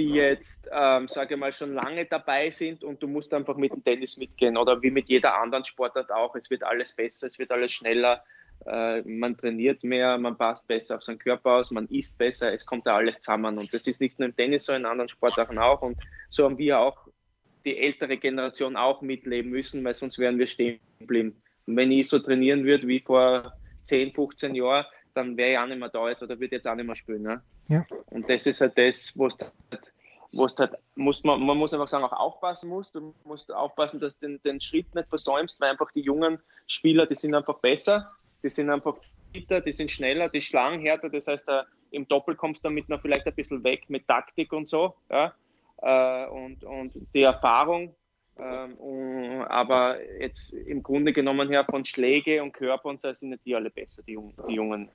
[0.00, 3.72] die jetzt, ähm, sage ich mal, schon lange dabei sind und du musst einfach mit
[3.72, 6.34] dem Tennis mitgehen oder wie mit jeder anderen Sportart auch.
[6.36, 8.24] Es wird alles besser, es wird alles schneller,
[8.64, 12.64] äh, man trainiert mehr, man passt besser auf seinen Körper aus, man isst besser, es
[12.64, 13.58] kommt da alles zusammen.
[13.58, 15.82] Und das ist nicht nur im Tennis so, in anderen Sportarten auch.
[15.82, 15.98] Und
[16.30, 16.96] so haben wir auch
[17.66, 21.42] die ältere Generation auch mitleben müssen, weil sonst wären wir stehen geblieben.
[21.66, 23.52] Wenn ich so trainieren würde wie vor
[23.84, 26.74] 10, 15 Jahren, dann wäre ich auch nicht mehr da jetzt oder würde jetzt auch
[26.74, 27.22] nicht mehr spielen.
[27.22, 27.42] Ne?
[27.68, 27.84] Ja.
[28.10, 29.92] Und das ist halt das, wo es halt,
[30.32, 32.92] wo es halt, muss man, man muss einfach sagen, auch aufpassen muss.
[32.92, 37.06] Du musst aufpassen, dass du den, den Schritt nicht versäumst, weil einfach die jungen Spieler,
[37.06, 38.10] die sind einfach besser,
[38.42, 38.96] die sind einfach
[39.32, 41.08] fitter, die sind schneller, die schlagen härter.
[41.10, 44.52] Das heißt, äh, im Doppel kommst du damit noch vielleicht ein bisschen weg mit Taktik
[44.52, 44.94] und so.
[45.10, 45.34] Ja?
[45.82, 47.94] Äh, und, und die Erfahrung.
[48.38, 53.44] Ähm, aber jetzt im Grunde genommen her von Schläge und Körper und so sind nicht
[53.44, 54.90] die alle besser, die, Jungen- die Jungen.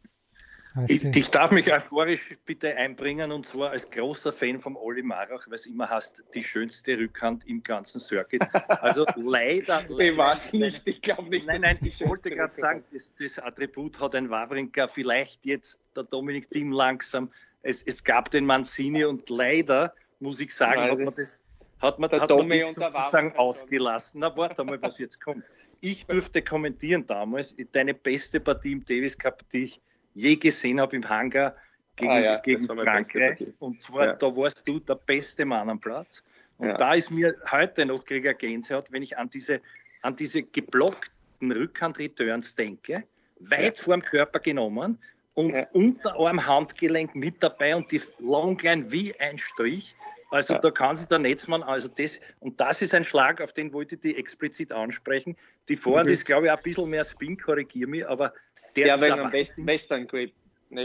[0.77, 5.03] I Ich, ich darf mich euphorisch bitte einbringen und zwar als großer Fan vom Olli
[5.03, 8.41] Marach, weil es immer heißt, die schönste Rückhand im ganzen Circuit.
[8.67, 9.87] Also leider.
[9.99, 11.47] Ich weiß nicht, ich glaube nicht.
[11.47, 16.03] Nein, nein, ich wollte gerade sagen, das, das Attribut hat ein Wawrinka, vielleicht jetzt der
[16.03, 17.31] Dominik Thiem langsam.
[17.61, 21.41] Es, es gab den Mancini und leider, muss ich sagen, hat man das,
[21.85, 24.19] hat man, der hat Domi sozusagen ausgelassen.
[24.19, 25.43] Na, warte mal, was jetzt kommt.
[25.81, 29.81] Ich durfte kommentieren damals deine beste Partie im Davis Cup, die ich
[30.13, 31.55] je gesehen habe im Hangar
[31.95, 33.53] gegen, Ah ja, gegen Frankreich.
[33.59, 34.13] Und zwar, Ja.
[34.13, 36.23] da warst du der beste Mann am Platz.
[36.57, 36.77] Und Ja.
[36.77, 39.61] da ist mir heute noch kriege ich eine Gänsehaut, wenn ich an diese,
[40.01, 43.03] an diese geblockten Rückhand-Returns denke,
[43.39, 44.97] weit vor dem Körper genommen
[45.33, 45.67] und Ja.
[45.73, 49.95] Unterarm, Handgelenk mit dabei und die Longline wie ein Strich.
[50.31, 50.59] Also Ja.
[50.59, 53.95] da kann sich der Netzmann, also das, und das ist ein Schlag, auf den wollte
[53.95, 55.37] ich die explizit ansprechen.
[55.69, 56.13] Die Vorhand Mhm.
[56.13, 58.33] ist, glaube ich, auch ein bisschen mehr Spin, korrigiere mich, aber
[58.75, 59.67] der ist wegen am Wahnsinn.
[59.67, 60.33] Western Grip.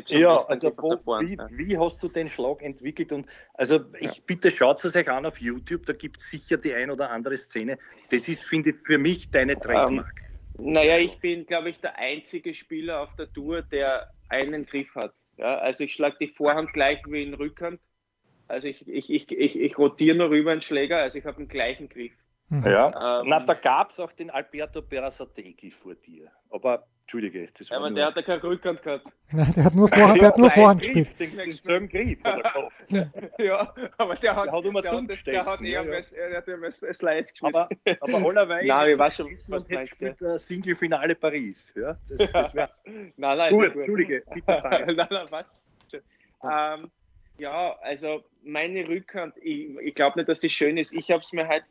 [0.07, 1.48] Ja, also wo, wie, ja.
[1.50, 3.12] wie hast du den Schlag entwickelt?
[3.12, 6.74] Und also ich bitte schaut es euch an auf YouTube, da gibt es sicher die
[6.74, 7.79] ein oder andere Szene.
[8.11, 10.22] Das ist, finde ich, für mich deine Trademark.
[10.59, 15.14] Naja, ich bin, glaube ich, der einzige Spieler auf der Tour, der einen Griff hat.
[15.38, 17.81] Ja, also ich schlage die Vorhand gleich wie in Rückhand.
[18.50, 21.48] Also ich, ich, ich, ich, ich rotiere nur rüber einen Schläger, also ich habe den
[21.48, 22.12] gleichen Griff.
[22.48, 22.64] Mhm.
[22.66, 23.20] ja.
[23.20, 26.32] Ähm, Na, da gab es auch den Alberto Berasategui vor dir.
[26.50, 27.96] Aber, Entschuldige, das war aber nur...
[27.96, 29.06] der hat ja keine Rückhand gehabt.
[29.30, 31.32] Nein, der hat nur Vorhand, der hat nur Vorhand Griff, gespielt.
[31.32, 33.34] Den, denselben Griff hat er gehabt.
[33.38, 35.82] ja, aber der hat, Der hat immer der dumm hat, das- der hat eher ja,
[35.84, 35.98] ja.
[35.98, 37.54] was- hat eher was- was Slice gespielt.
[37.54, 37.68] Aber,
[38.00, 41.72] aber allerweil Nein, ich weiß schon, was und du jetzt meinst, spielt der Single-Finale Paris.
[41.76, 44.60] Ja, das, das wär, nein, nein, gut, Entschuldige, bitte
[44.96, 45.54] nein, nein, passt.
[45.88, 46.00] schon.
[46.42, 46.90] Ähm,
[47.40, 50.92] ja, also meine Rückhand, ich, ich glaube nicht, dass sie schön ist.
[50.92, 51.64] Ich habe es mir halt,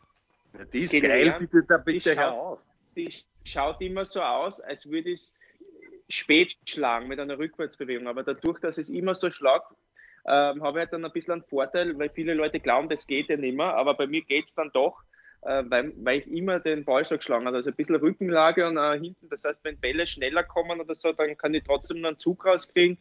[0.58, 1.24] Ja, Die ist Gelernt.
[1.24, 2.60] geil, bitte, da bitte Die hör schaut- auf.
[2.96, 3.14] die
[3.46, 5.36] schaut immer so aus, als würde ich es
[6.10, 8.08] spät schlagen mit einer Rückwärtsbewegung.
[8.08, 9.72] Aber dadurch, dass es immer so schlagt,
[10.26, 13.30] ähm, habe ich halt dann ein bisschen einen Vorteil, weil viele Leute glauben, das geht
[13.30, 15.02] ja nicht mehr, aber bei mir geht es dann doch,
[15.42, 17.58] äh, weil, weil ich immer den Ballschlag geschlagen habe.
[17.58, 19.30] Also ein bisschen Rückenlage und äh, hinten.
[19.30, 22.98] Das heißt, wenn Bälle schneller kommen oder so, dann kann ich trotzdem einen Zug rauskriegen.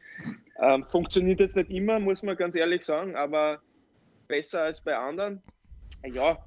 [0.61, 3.61] Ähm, funktioniert jetzt nicht immer, muss man ganz ehrlich sagen, aber
[4.29, 5.42] besser als bei anderen.
[6.05, 6.38] Ja,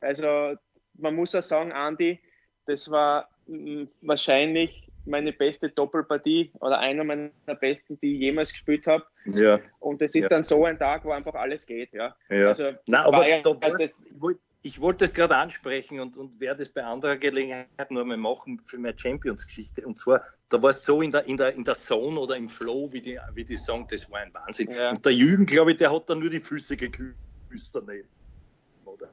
[0.00, 0.56] also
[0.94, 2.18] man muss auch sagen, Andi,
[2.66, 8.86] das war mh, wahrscheinlich meine beste Doppelpartie oder einer meiner besten, die ich jemals gespielt
[8.86, 9.04] habe.
[9.26, 9.58] Ja.
[9.78, 10.28] Und es ist Ja.
[10.28, 11.92] dann so ein Tag, wo einfach alles geht.
[11.92, 12.14] Ja.
[12.28, 12.48] Ja.
[12.48, 16.62] Also, Na, aber ja- da ich wollte ich wollte das gerade ansprechen und, und werde
[16.62, 19.86] es bei anderer Gelegenheit nur mal machen für meine Champions-Geschichte.
[19.86, 22.48] Und zwar, da war es so in der, in, der, in der Zone oder im
[22.48, 24.70] Flow, wie die, wie die sagen, das war ein Wahnsinn.
[24.70, 24.90] Ja.
[24.90, 28.08] Und der Jürgen, glaube ich, der hat dann nur die Füße geküsst daneben.
[28.84, 29.08] Oder?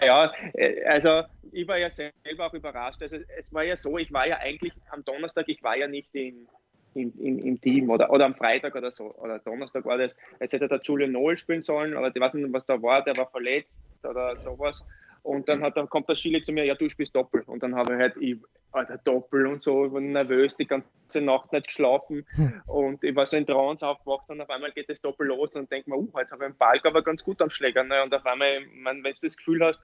[0.00, 3.02] Ja, äh, also ich war ja selber auch überrascht.
[3.02, 6.14] Also es war ja so, ich war ja eigentlich am Donnerstag, ich war ja nicht
[6.14, 6.48] im,
[6.94, 9.14] im, im, im Team oder, oder am Freitag oder so.
[9.16, 12.52] Oder Donnerstag war das, es hätte der Julian Noel spielen sollen, aber ich weiß nicht,
[12.52, 14.84] was da war, der war verletzt oder sowas.
[15.22, 17.42] Und dann hat, dann kommt der Chile zu mir, ja, du spielst Doppel.
[17.46, 18.38] Und dann habe ich halt, ich,
[18.72, 22.26] Alter, Doppel und so, ich war nervös, die ganze Nacht nicht geschlafen.
[22.66, 25.70] Und ich war so in Trance aufgewacht und auf einmal geht das Doppel los und
[25.70, 27.82] denke mir, uh, heute habe ich einen Ball aber ganz gut am Schläger.
[27.82, 28.02] Ne?
[28.02, 29.82] Und auf einmal, wenn du das Gefühl hast,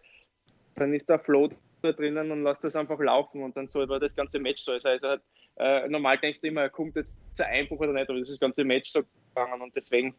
[0.77, 1.51] dann ist der Flow
[1.83, 4.73] da drinnen und lass das einfach laufen und dann so war das ganze Match so.
[4.73, 5.17] Also, also
[5.57, 8.41] äh, normal denkst du immer, kommt jetzt ein Einbruch oder nicht, aber das ist das
[8.41, 9.03] ganze Match so
[9.35, 10.15] gegangen und deswegen,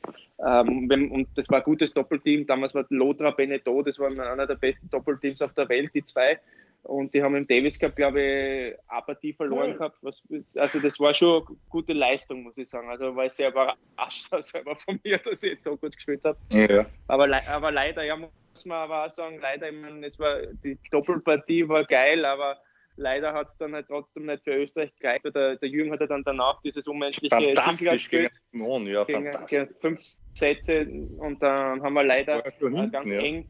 [0.46, 4.48] ähm, wenn, und das war ein gutes Doppelteam, damals war Lothar Beneteau, das war einer
[4.48, 6.39] der besten Doppelteams auf der Welt, die zwei.
[6.84, 9.98] Und die haben im Davis Cup, glaube ich, eine Partie verloren gehabt.
[10.02, 10.24] Was,
[10.56, 12.89] also das war schon eine gute Leistung, muss ich sagen.
[12.89, 16.38] Also war ich sehr überrascht selber von mir, dass ich jetzt so gut gespielt habe.
[16.50, 16.86] Ja.
[17.08, 18.15] Aber, aber leider, ja,
[18.58, 22.58] muss man aber auch sagen, leider, ich meine, war die Doppelpartie war geil, aber
[22.96, 25.26] leider hat es dann halt trotzdem nicht für Österreich gereicht.
[25.26, 29.60] Der, der Jürgen hat ja dann danach dieses unmenschliche Fantastisch gegen Simon, ja, gegen, fantastisch.
[29.60, 30.02] gegen fünf
[30.34, 30.88] Sätze
[31.20, 33.20] und dann haben wir leider hinten, ganz ja.
[33.20, 33.48] eng,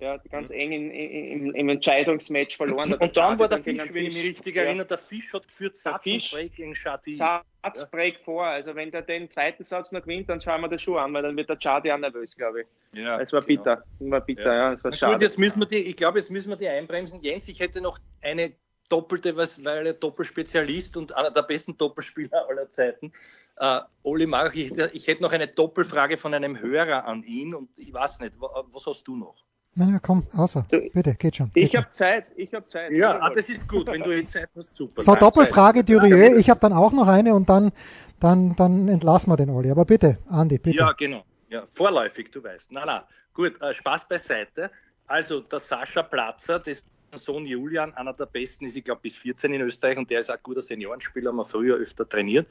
[0.00, 2.94] ja, ganz eng in, in, im, Entscheidungsmatch verloren.
[2.94, 4.62] Und dann war der Fisch, wenn ich mich richtig ja.
[4.62, 6.30] erinnere, der Fisch hat geführt Satz und Fisch.
[6.30, 7.12] Break gegen Shadi.
[7.12, 8.44] Satzbreak vor.
[8.46, 11.22] Also wenn der den zweiten Satz noch gewinnt, dann schauen wir das schon an, weil
[11.22, 12.66] dann wird der Chadi auch nervös, glaube ich.
[12.92, 13.62] Ja, Es war genau.
[13.62, 13.84] bitter.
[14.00, 14.72] Es war bitter, ja.
[14.74, 15.12] Es war schade.
[15.14, 17.20] gut, jetzt müssen wir die, ich glaube, jetzt müssen wir die einbremsen.
[17.20, 18.52] Jens, ich hätte noch eine
[18.88, 23.12] doppelte, weil er Doppelspezialist und einer der besten Doppelspieler aller Zeiten.
[23.58, 27.54] Äh, Oli March, ich, hätte- ich hätte noch eine Doppelfrage von einem Hörer an ihn
[27.54, 29.44] und ich weiß nicht, wa- was hast du noch?
[29.78, 30.66] Nein, nein, komm, außer.
[30.70, 31.50] Du- Bitte, geht schon.
[31.52, 32.90] Geht Ich habe Zeit, ich habe Zeit.
[32.92, 35.02] Ja, ah, das ist gut, wenn du jetzt Zeit hast, super.
[35.02, 35.84] So, Doppelfrage.
[35.84, 36.36] Durieux.
[36.38, 37.72] Ich habe dann auch noch eine und dann,
[38.20, 39.70] dann, dann entlassen wir den Olli.
[39.70, 40.78] Aber bitte, Andi, bitte.
[40.78, 41.24] Ja, genau.
[41.48, 42.68] Ja, vorläufig, du weißt.
[42.72, 44.70] Na, na, gut, äh, Spaß beiseite.
[45.06, 49.00] Also, der Sascha Platzer, das ist mein Sohn Julian, einer der besten ist, ich glaube,
[49.02, 52.06] bis 14 in Österreich und der ist auch ein guter Seniorenspieler, haben wir früher öfter
[52.06, 52.46] trainiert.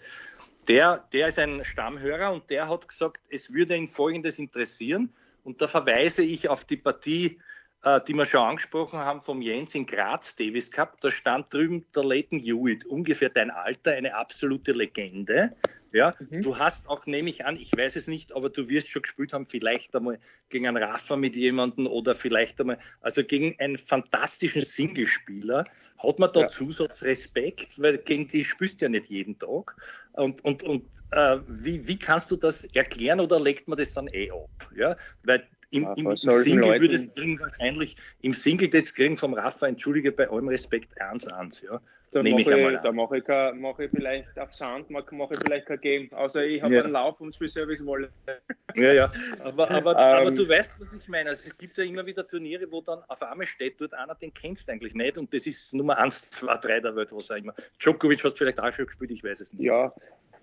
[0.67, 5.13] Der, der ist ein Stammhörer und der hat gesagt, es würde ihn Folgendes interessieren.
[5.47, 7.39] Und da verweise ich auf die Partie,
[7.81, 10.99] äh, die wir schon angesprochen haben, vom Jens in Graz, Davis Cup.
[10.99, 15.55] Da stand drüben der Leighton Hewitt, ungefähr dein Alter, eine absolute Legende.
[15.93, 19.03] Ja, du hast auch, nehme ich an, ich weiß es nicht, aber du wirst schon
[19.03, 23.77] gespielt haben, vielleicht einmal gegen einen Rafa mit jemandem oder vielleicht einmal, also gegen einen
[23.77, 25.63] fantastischen Singlespieler.
[25.97, 26.47] Hat man da Ja.
[26.49, 29.77] Zusatzrespekt, weil gegen die spielst du ja nicht jeden Tag.
[30.17, 34.07] Und, und, und äh, wie, wie kannst du das erklären oder legt man das dann
[34.11, 34.49] eh ab?
[34.75, 39.35] Ja, weil im, Ja, im, im Single du ihn wahrscheinlich im Single jetzt kriegen vom
[39.35, 41.81] Rafa, entschuldige bei allem Respekt 1-1, ja.
[42.11, 42.95] Da Nehme mache ich ich, da an.
[42.95, 46.13] mache ich, kein- mache ich vielleicht auf Sand, mache ich vielleicht kein Game.
[46.13, 46.83] Außer ich habe Ja.
[46.83, 48.11] einen Lauf und spiele Service Wolle.
[48.75, 49.11] Ja, ja.
[49.39, 51.31] Aber, aber, Ähm, aber du weißt, was ich meine.
[51.31, 54.33] Also es gibt ja immer wieder Turniere, wo dann auf einmal steht dort einer, den
[54.33, 57.35] kennst du eigentlich nicht und das ist Nummer 1, 2, 3 der Welt, was auch
[57.35, 57.53] immer.
[57.79, 59.65] Djokovic hast du vielleicht auch schon gespielt, ich weiß es nicht.
[59.65, 59.91] Ja,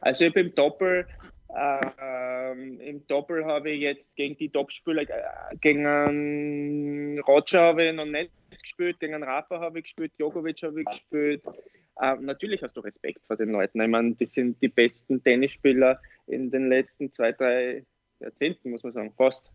[0.00, 1.07] also ich im Doppel,
[1.57, 7.95] ähm, im Doppel habe ich jetzt gegen die Topspieler, äh, gegen einen Roger habe ich
[7.95, 11.43] noch nicht gespielt, gegen Rafa habe ich gespielt, Djokovic habe ich gespielt.
[12.01, 13.81] Äh, natürlich hast du Respekt vor den Leuten.
[13.81, 17.79] Ich meine, die sind die besten Tennisspieler in den letzten zwei, drei
[18.21, 19.51] Jahrzehnten, muss man sagen, fast.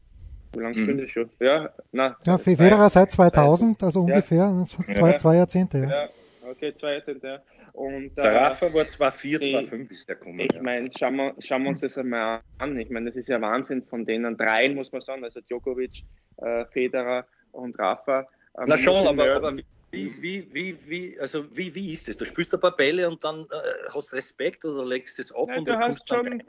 [0.54, 0.82] Wie lange Mhm.
[0.82, 1.30] spielen die schon?
[1.40, 4.06] Ja, na, Ja, Federer seit 2000, also Ja.
[4.16, 5.18] ungefähr zwei, Ja.
[5.18, 5.78] zwei Jahrzehnte.
[5.80, 5.90] Ja.
[5.90, 6.10] Ja,
[6.50, 7.40] okay, zwei Jahrzehnte, ja.
[7.80, 10.42] Und, Der äh, Rafa war 2-4, die- 2-5 ist der gekommen.
[10.42, 10.62] Ich ja.
[10.62, 12.78] meine, schauen wir, schauen wir uns das einmal an.
[12.78, 15.24] Ich meine, das ist ja Wahnsinn von denen dreien, muss man sagen.
[15.24, 16.04] Also Djokovic,
[16.38, 18.28] äh, Federer und Rafa.
[18.58, 22.17] Ähm, Na schon, aber, aber wie, wie, wie, wie, also wie, wie ist es?
[22.17, 25.60] Du spielst ein paar Bälle und dann äh, hast Respekt oder legst es ab Nein,
[25.60, 26.44] und du du hast schon-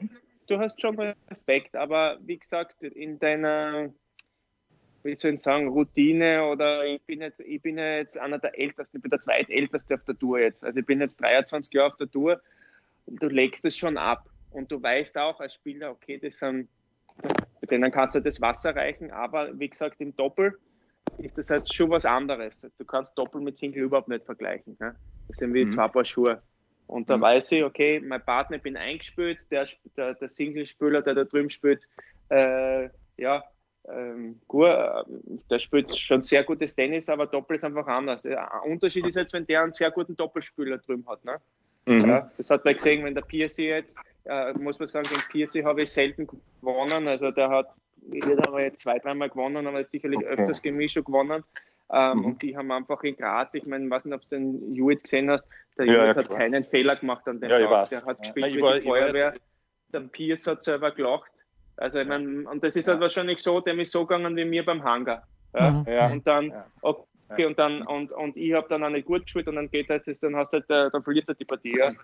[0.47, 3.93] du hast schon Respekt, aber wie gesagt, in deiner,
[5.03, 8.97] wie soll ich sagen, Routine oder ich bin jetzt, ich bin jetzt einer der Ältesten,
[8.97, 10.63] ich bin der zweitälteste auf der Tour jetzt.
[10.63, 12.41] Also ich bin jetzt 23 Jahre auf der Tour
[13.07, 14.27] du legst es schon ab.
[14.51, 16.67] Und du weißt auch als Spieler, okay, das sind,
[17.61, 20.57] mit denen kannst du das Wasser reichen, aber wie gesagt, im Doppel
[21.17, 22.59] ist das halt schon was anderes.
[22.77, 24.75] Du kannst Doppel mit Single überhaupt nicht vergleichen.
[24.79, 24.95] Ne?
[25.27, 25.71] Das sind wie Mhm.
[25.71, 26.41] zwei Paar Schuhe.
[26.87, 27.21] Und da Mhm.
[27.21, 31.87] weiß ich, okay, mein Partner, bin eingespielt, der, der, der Singlespieler, der da drüben spielt,
[32.29, 33.43] äh, ja,
[33.89, 35.03] ähm, gut, äh,
[35.49, 38.25] der spielt schon sehr gutes Tennis, aber Doppel ist einfach anders.
[38.25, 41.23] Ein Unterschied ist jetzt, wenn der einen sehr guten Doppelspieler drüben hat.
[41.25, 41.37] Ne?
[41.85, 42.05] Mhm.
[42.07, 45.61] Ja, das hat man gesehen, wenn der Piercy jetzt, äh, muss man sagen, den Piercy
[45.61, 46.27] habe ich selten
[46.61, 47.07] gewonnen.
[47.07, 47.73] Also der hat,
[48.11, 50.29] jetzt zwei, dreimal gewonnen, aber sicherlich okay.
[50.29, 51.43] öfters gegen mich schon gewonnen.
[51.91, 52.25] Ähm, mhm.
[52.25, 55.03] Und die haben einfach in Graz, ich meine, ich weiß nicht, ob du den Hewitt
[55.03, 55.45] gesehen hast,
[55.77, 57.89] der ja, Hewitt ja, hat keinen Fehler gemacht an dem ja, Tag.
[57.89, 59.33] Der hat gespielt ja, mit der Feuerwehr.
[59.91, 61.30] Der Pierce hat selber gelacht.
[61.81, 64.63] Also ich meine, und das ist halt wahrscheinlich so, dem ist so gegangen wie mir
[64.63, 65.23] beim Hangar.
[65.53, 65.71] Ja?
[65.71, 65.85] Mhm.
[65.91, 66.11] ja.
[66.11, 69.55] Und dann, okay, und dann, und, und ich habe dann auch nicht gut gespielt und
[69.55, 71.77] dann geht halt, dann hast halt, äh, dann verliert halt die Partie.
[71.77, 71.91] Ja?
[71.91, 71.97] Mhm.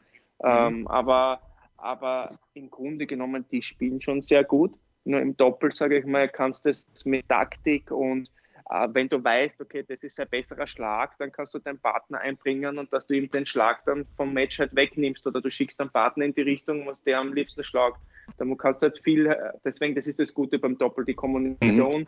[0.43, 1.41] Ähm, aber,
[1.77, 4.73] aber im Grunde genommen, die spielen schon sehr gut.
[5.05, 8.29] Nur im Doppel, sage ich mal, kannst du das mit Taktik und
[8.69, 12.19] äh, wenn du weißt, okay, das ist ein besserer Schlag, dann kannst du deinen Partner
[12.19, 15.79] einbringen und dass du ihm den Schlag dann vom Match halt wegnimmst oder du schickst
[15.79, 17.99] deinen Partner in die Richtung, was der am liebsten schlagt.
[18.37, 22.01] Dann kannst du halt viel, deswegen, das ist das Gute beim Doppel, die Kommunikation.
[22.01, 22.07] Mhm.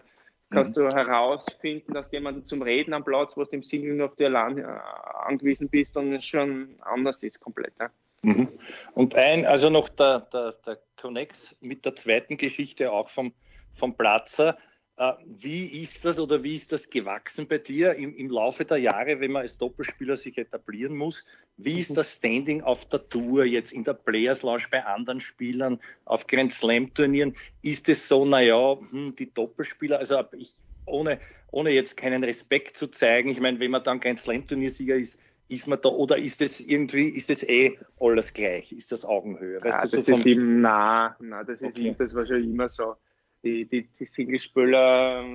[0.51, 4.15] Kannst du herausfinden, dass jemand zum Reden am Platz, wo du im Single nur auf
[4.15, 7.73] die allein äh, angewiesen bist es schon anders ist komplett.
[7.79, 7.91] Ja.
[8.23, 8.47] Mhm.
[8.93, 13.33] Und ein, also noch der, der, der Connex mit der zweiten Geschichte auch vom,
[13.73, 14.57] vom Platzer.
[14.99, 18.77] Äh, wie ist das oder wie ist das gewachsen bei dir im, im, Laufe der
[18.79, 21.23] Jahre, wenn man als Doppelspieler sich etablieren muss?
[21.55, 25.79] Wie ist das Standing auf der Tour jetzt in der Players Lounge bei anderen Spielern
[26.03, 27.33] auf Grand Slam Turnieren?
[27.61, 31.19] Ist es so, naja, hm, die Doppelspieler, also ich, ohne,
[31.51, 35.17] ohne jetzt keinen Respekt zu zeigen, ich meine, wenn man dann Grand Slam Turniersieger ist,
[35.47, 38.73] ist man da oder ist es irgendwie, ist es eh alles gleich?
[38.73, 39.61] Ist das Augenhöhe?
[39.61, 41.95] Weißt ja, das so ist eben, na, na, das ist, okay.
[41.97, 42.95] das war schon immer so
[43.43, 45.25] die, die, die Singlespüler,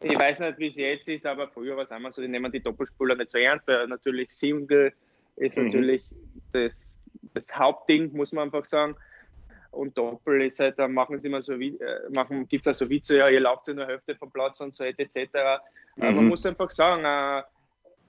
[0.00, 2.52] ich weiß nicht, wie es jetzt ist, aber früher war es einmal so, die nehmen
[2.52, 4.92] die Doppelspüler nicht so ernst, weil natürlich Single
[5.36, 5.64] ist mhm.
[5.64, 6.02] natürlich
[6.52, 6.78] das,
[7.34, 8.96] das Hauptding, muss man einfach sagen.
[9.70, 11.76] Und Doppel ist halt, da machen sie immer so, äh,
[12.10, 14.74] machen, gibt es auch so Witze, ja, ihr lauft in der Hälfte vom Platz und
[14.74, 15.16] so etc.
[15.96, 16.02] Mhm.
[16.02, 17.42] Aber man muss einfach sagen, äh,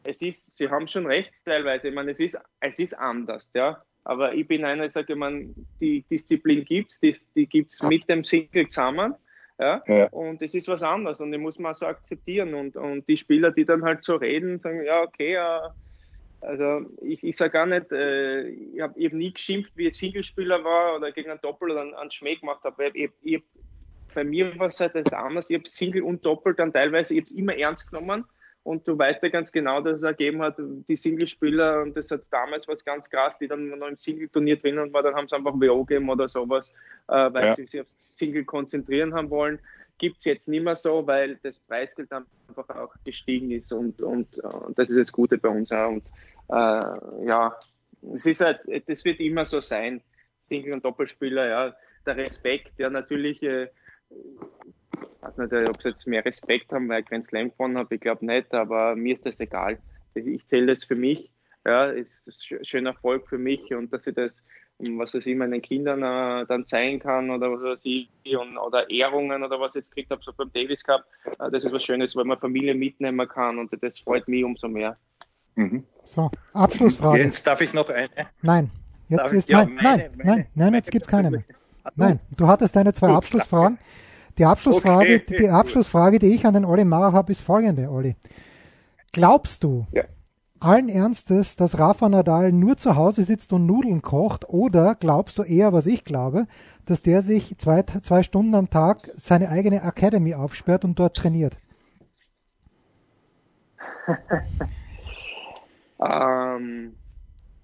[0.03, 3.83] es ist, sie haben schon recht teilweise, ich meine, es ist, es ist anders, ja.
[4.03, 7.83] Aber ich bin einer, ich sage, man, die Disziplin gibt es, die, die gibt es
[7.83, 9.15] mit dem Single zusammen.
[9.59, 9.83] Ja?
[9.87, 10.07] ja?
[10.07, 12.53] Und es ist was anderes und den muss man so akzeptieren.
[12.53, 15.73] Und, und die Spieler, die dann halt so reden, sagen, ja, okay, ja,
[16.41, 20.63] also ich, ich sage gar nicht, äh, ich habe hab nie geschimpft, wie ein Singlespieler
[20.63, 22.91] war oder gegen einen Doppel oder einen, einen Schmäh gemacht habe.
[22.93, 23.43] Ich, ich,
[24.13, 25.49] bei mir war es halt das anders.
[25.49, 28.25] Ich habe Single und Doppel dann teilweise, ich habe es immer ernst genommen
[28.63, 32.21] und du weißt ja ganz genau, dass es ergeben hat, die Singlespieler, und das hat
[32.29, 35.53] damals was ganz krass, die dann noch im Single-Turnier drinnen waren, dann haben sie einfach
[35.53, 36.73] WO gegeben oder sowas,
[37.07, 37.55] äh, weil ja.
[37.55, 39.59] sie sich aufs Single konzentrieren haben wollen.
[39.97, 44.37] Gibt es jetzt nicht mehr so, weil das Preisgeld einfach auch gestiegen ist und, und,
[44.39, 45.89] und das ist das Gute bei uns auch.
[45.89, 46.05] Und
[46.49, 47.57] äh, ja,
[48.13, 50.01] es ist halt, das wird immer so sein.
[50.47, 53.43] Single- und Doppelspieler, ja, der Respekt, ja, natürlich.
[53.43, 53.69] Äh,
[55.21, 57.95] ich weiß nicht, ob sie jetzt mehr Respekt haben, weil ich Grand Slam gewonnen habe,
[57.95, 59.77] ich glaube nicht, aber mir ist das egal.
[60.13, 61.29] Ich zähle das für mich,
[61.65, 64.43] ja, es ist ein schöner Erfolg für mich und dass ich das,
[64.79, 68.89] was weiß ich, meinen Kindern äh, dann zeigen kann oder was weiß ich, und, oder
[68.89, 71.03] Ehrungen oder was ich jetzt gekriegt habe, so beim Davis Cup,
[71.39, 74.69] äh, das ist was Schönes, weil man Familie mitnehmen kann und das freut mich umso
[74.69, 74.97] mehr.
[75.55, 75.83] Mhm.
[76.05, 77.23] So, Abschlussfrage.
[77.23, 78.09] Jetzt darf ich noch eine.
[78.41, 78.71] Nein,
[79.09, 81.43] jetzt ist, ja, nein, meine, nein, meine, nein, nein, jetzt gibt es keine mehr.
[81.95, 83.77] Nein, du hattest deine zwei Abschlussfragen.
[84.39, 85.37] Die Abschlussfrage, okay.
[85.37, 88.15] die Abschlussfrage, die ich an den Olli Mauer habe, ist folgende, Olli.
[89.11, 90.05] Glaubst du ja.
[90.61, 95.43] allen Ernstes, dass Rafa Nadal nur zu Hause sitzt und Nudeln kocht oder glaubst du
[95.43, 96.47] eher, was ich glaube,
[96.85, 101.57] dass der sich zwei, zwei Stunden am Tag seine eigene Academy aufsperrt und dort trainiert?
[105.99, 106.95] ähm,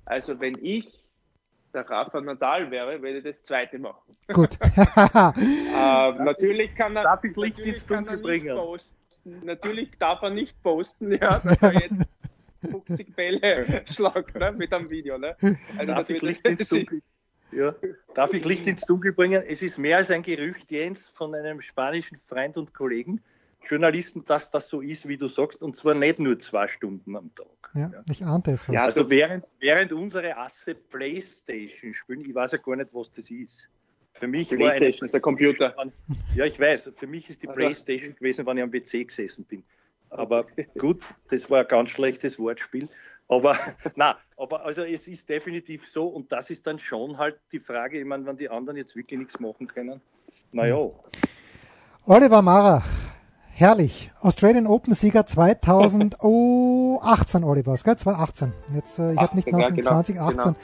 [0.04, 1.05] also wenn ich
[1.76, 4.02] der Rafa Nadal wäre, würde ich das zweite machen.
[4.34, 4.58] Gut.
[4.62, 8.56] äh, natürlich kann er, darf ich Licht ins Dunkel bringen.
[8.56, 9.42] Posten.
[9.44, 12.08] Natürlich darf er nicht posten, ja, dass er jetzt
[12.72, 15.18] 50 Bälle schlagt ne, mit einem Video.
[15.18, 15.36] Ne?
[15.78, 17.02] Also darf ich Licht ins Dunkel
[17.52, 17.74] ja.
[18.14, 19.42] Darf ich Licht ins Dunkel bringen?
[19.48, 23.22] Es ist mehr als ein Gerücht, Jens, von einem spanischen Freund und Kollegen,
[23.68, 27.34] Journalisten, dass das so ist, wie du sagst, und zwar nicht nur zwei Stunden am
[27.36, 27.48] Tag.
[27.74, 28.04] Ja, ja.
[28.10, 28.66] ich ahnte es.
[28.68, 33.30] Ja, also während, während unsere Asse Playstation spielen, ich weiß ja gar nicht, was das
[33.30, 33.70] ist.
[34.14, 35.76] Für mich Playstation eine, ist der Computer.
[36.36, 36.92] Ja, ich weiß.
[36.96, 37.58] Für mich ist die also.
[37.58, 39.64] Playstation gewesen, wenn ich am PC gesessen bin.
[40.10, 40.46] Aber
[40.78, 42.88] gut, das war ein ganz schlechtes Wortspiel.
[43.28, 43.58] Aber
[43.96, 48.00] na, aber also es ist definitiv so und das ist dann schon halt die Frage,
[48.00, 50.00] ich meine, wenn die anderen jetzt wirklich nichts machen können,
[50.52, 50.90] naja.
[52.06, 52.86] Oliver Marach,
[53.56, 54.12] herrlich.
[54.22, 56.14] Australian Open Sieger 2018,
[57.44, 57.98] Oliver, gell?
[57.98, 58.54] 2018.
[58.76, 60.38] Jetzt, äh, ich habe nicht nach genau, 2018.
[60.38, 60.56] Genau.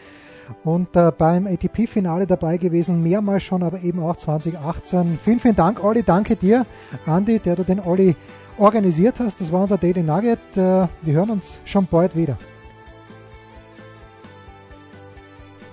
[0.65, 5.17] Und äh, beim ATP-Finale dabei gewesen, mehrmals schon, aber eben auch 2018.
[5.23, 6.03] Vielen, vielen Dank, Olli.
[6.03, 6.65] Danke dir,
[7.05, 8.15] Andi, der du den Olli
[8.57, 9.39] organisiert hast.
[9.39, 10.39] Das war unser Daily Nugget.
[10.57, 12.37] Äh, wir hören uns schon bald wieder.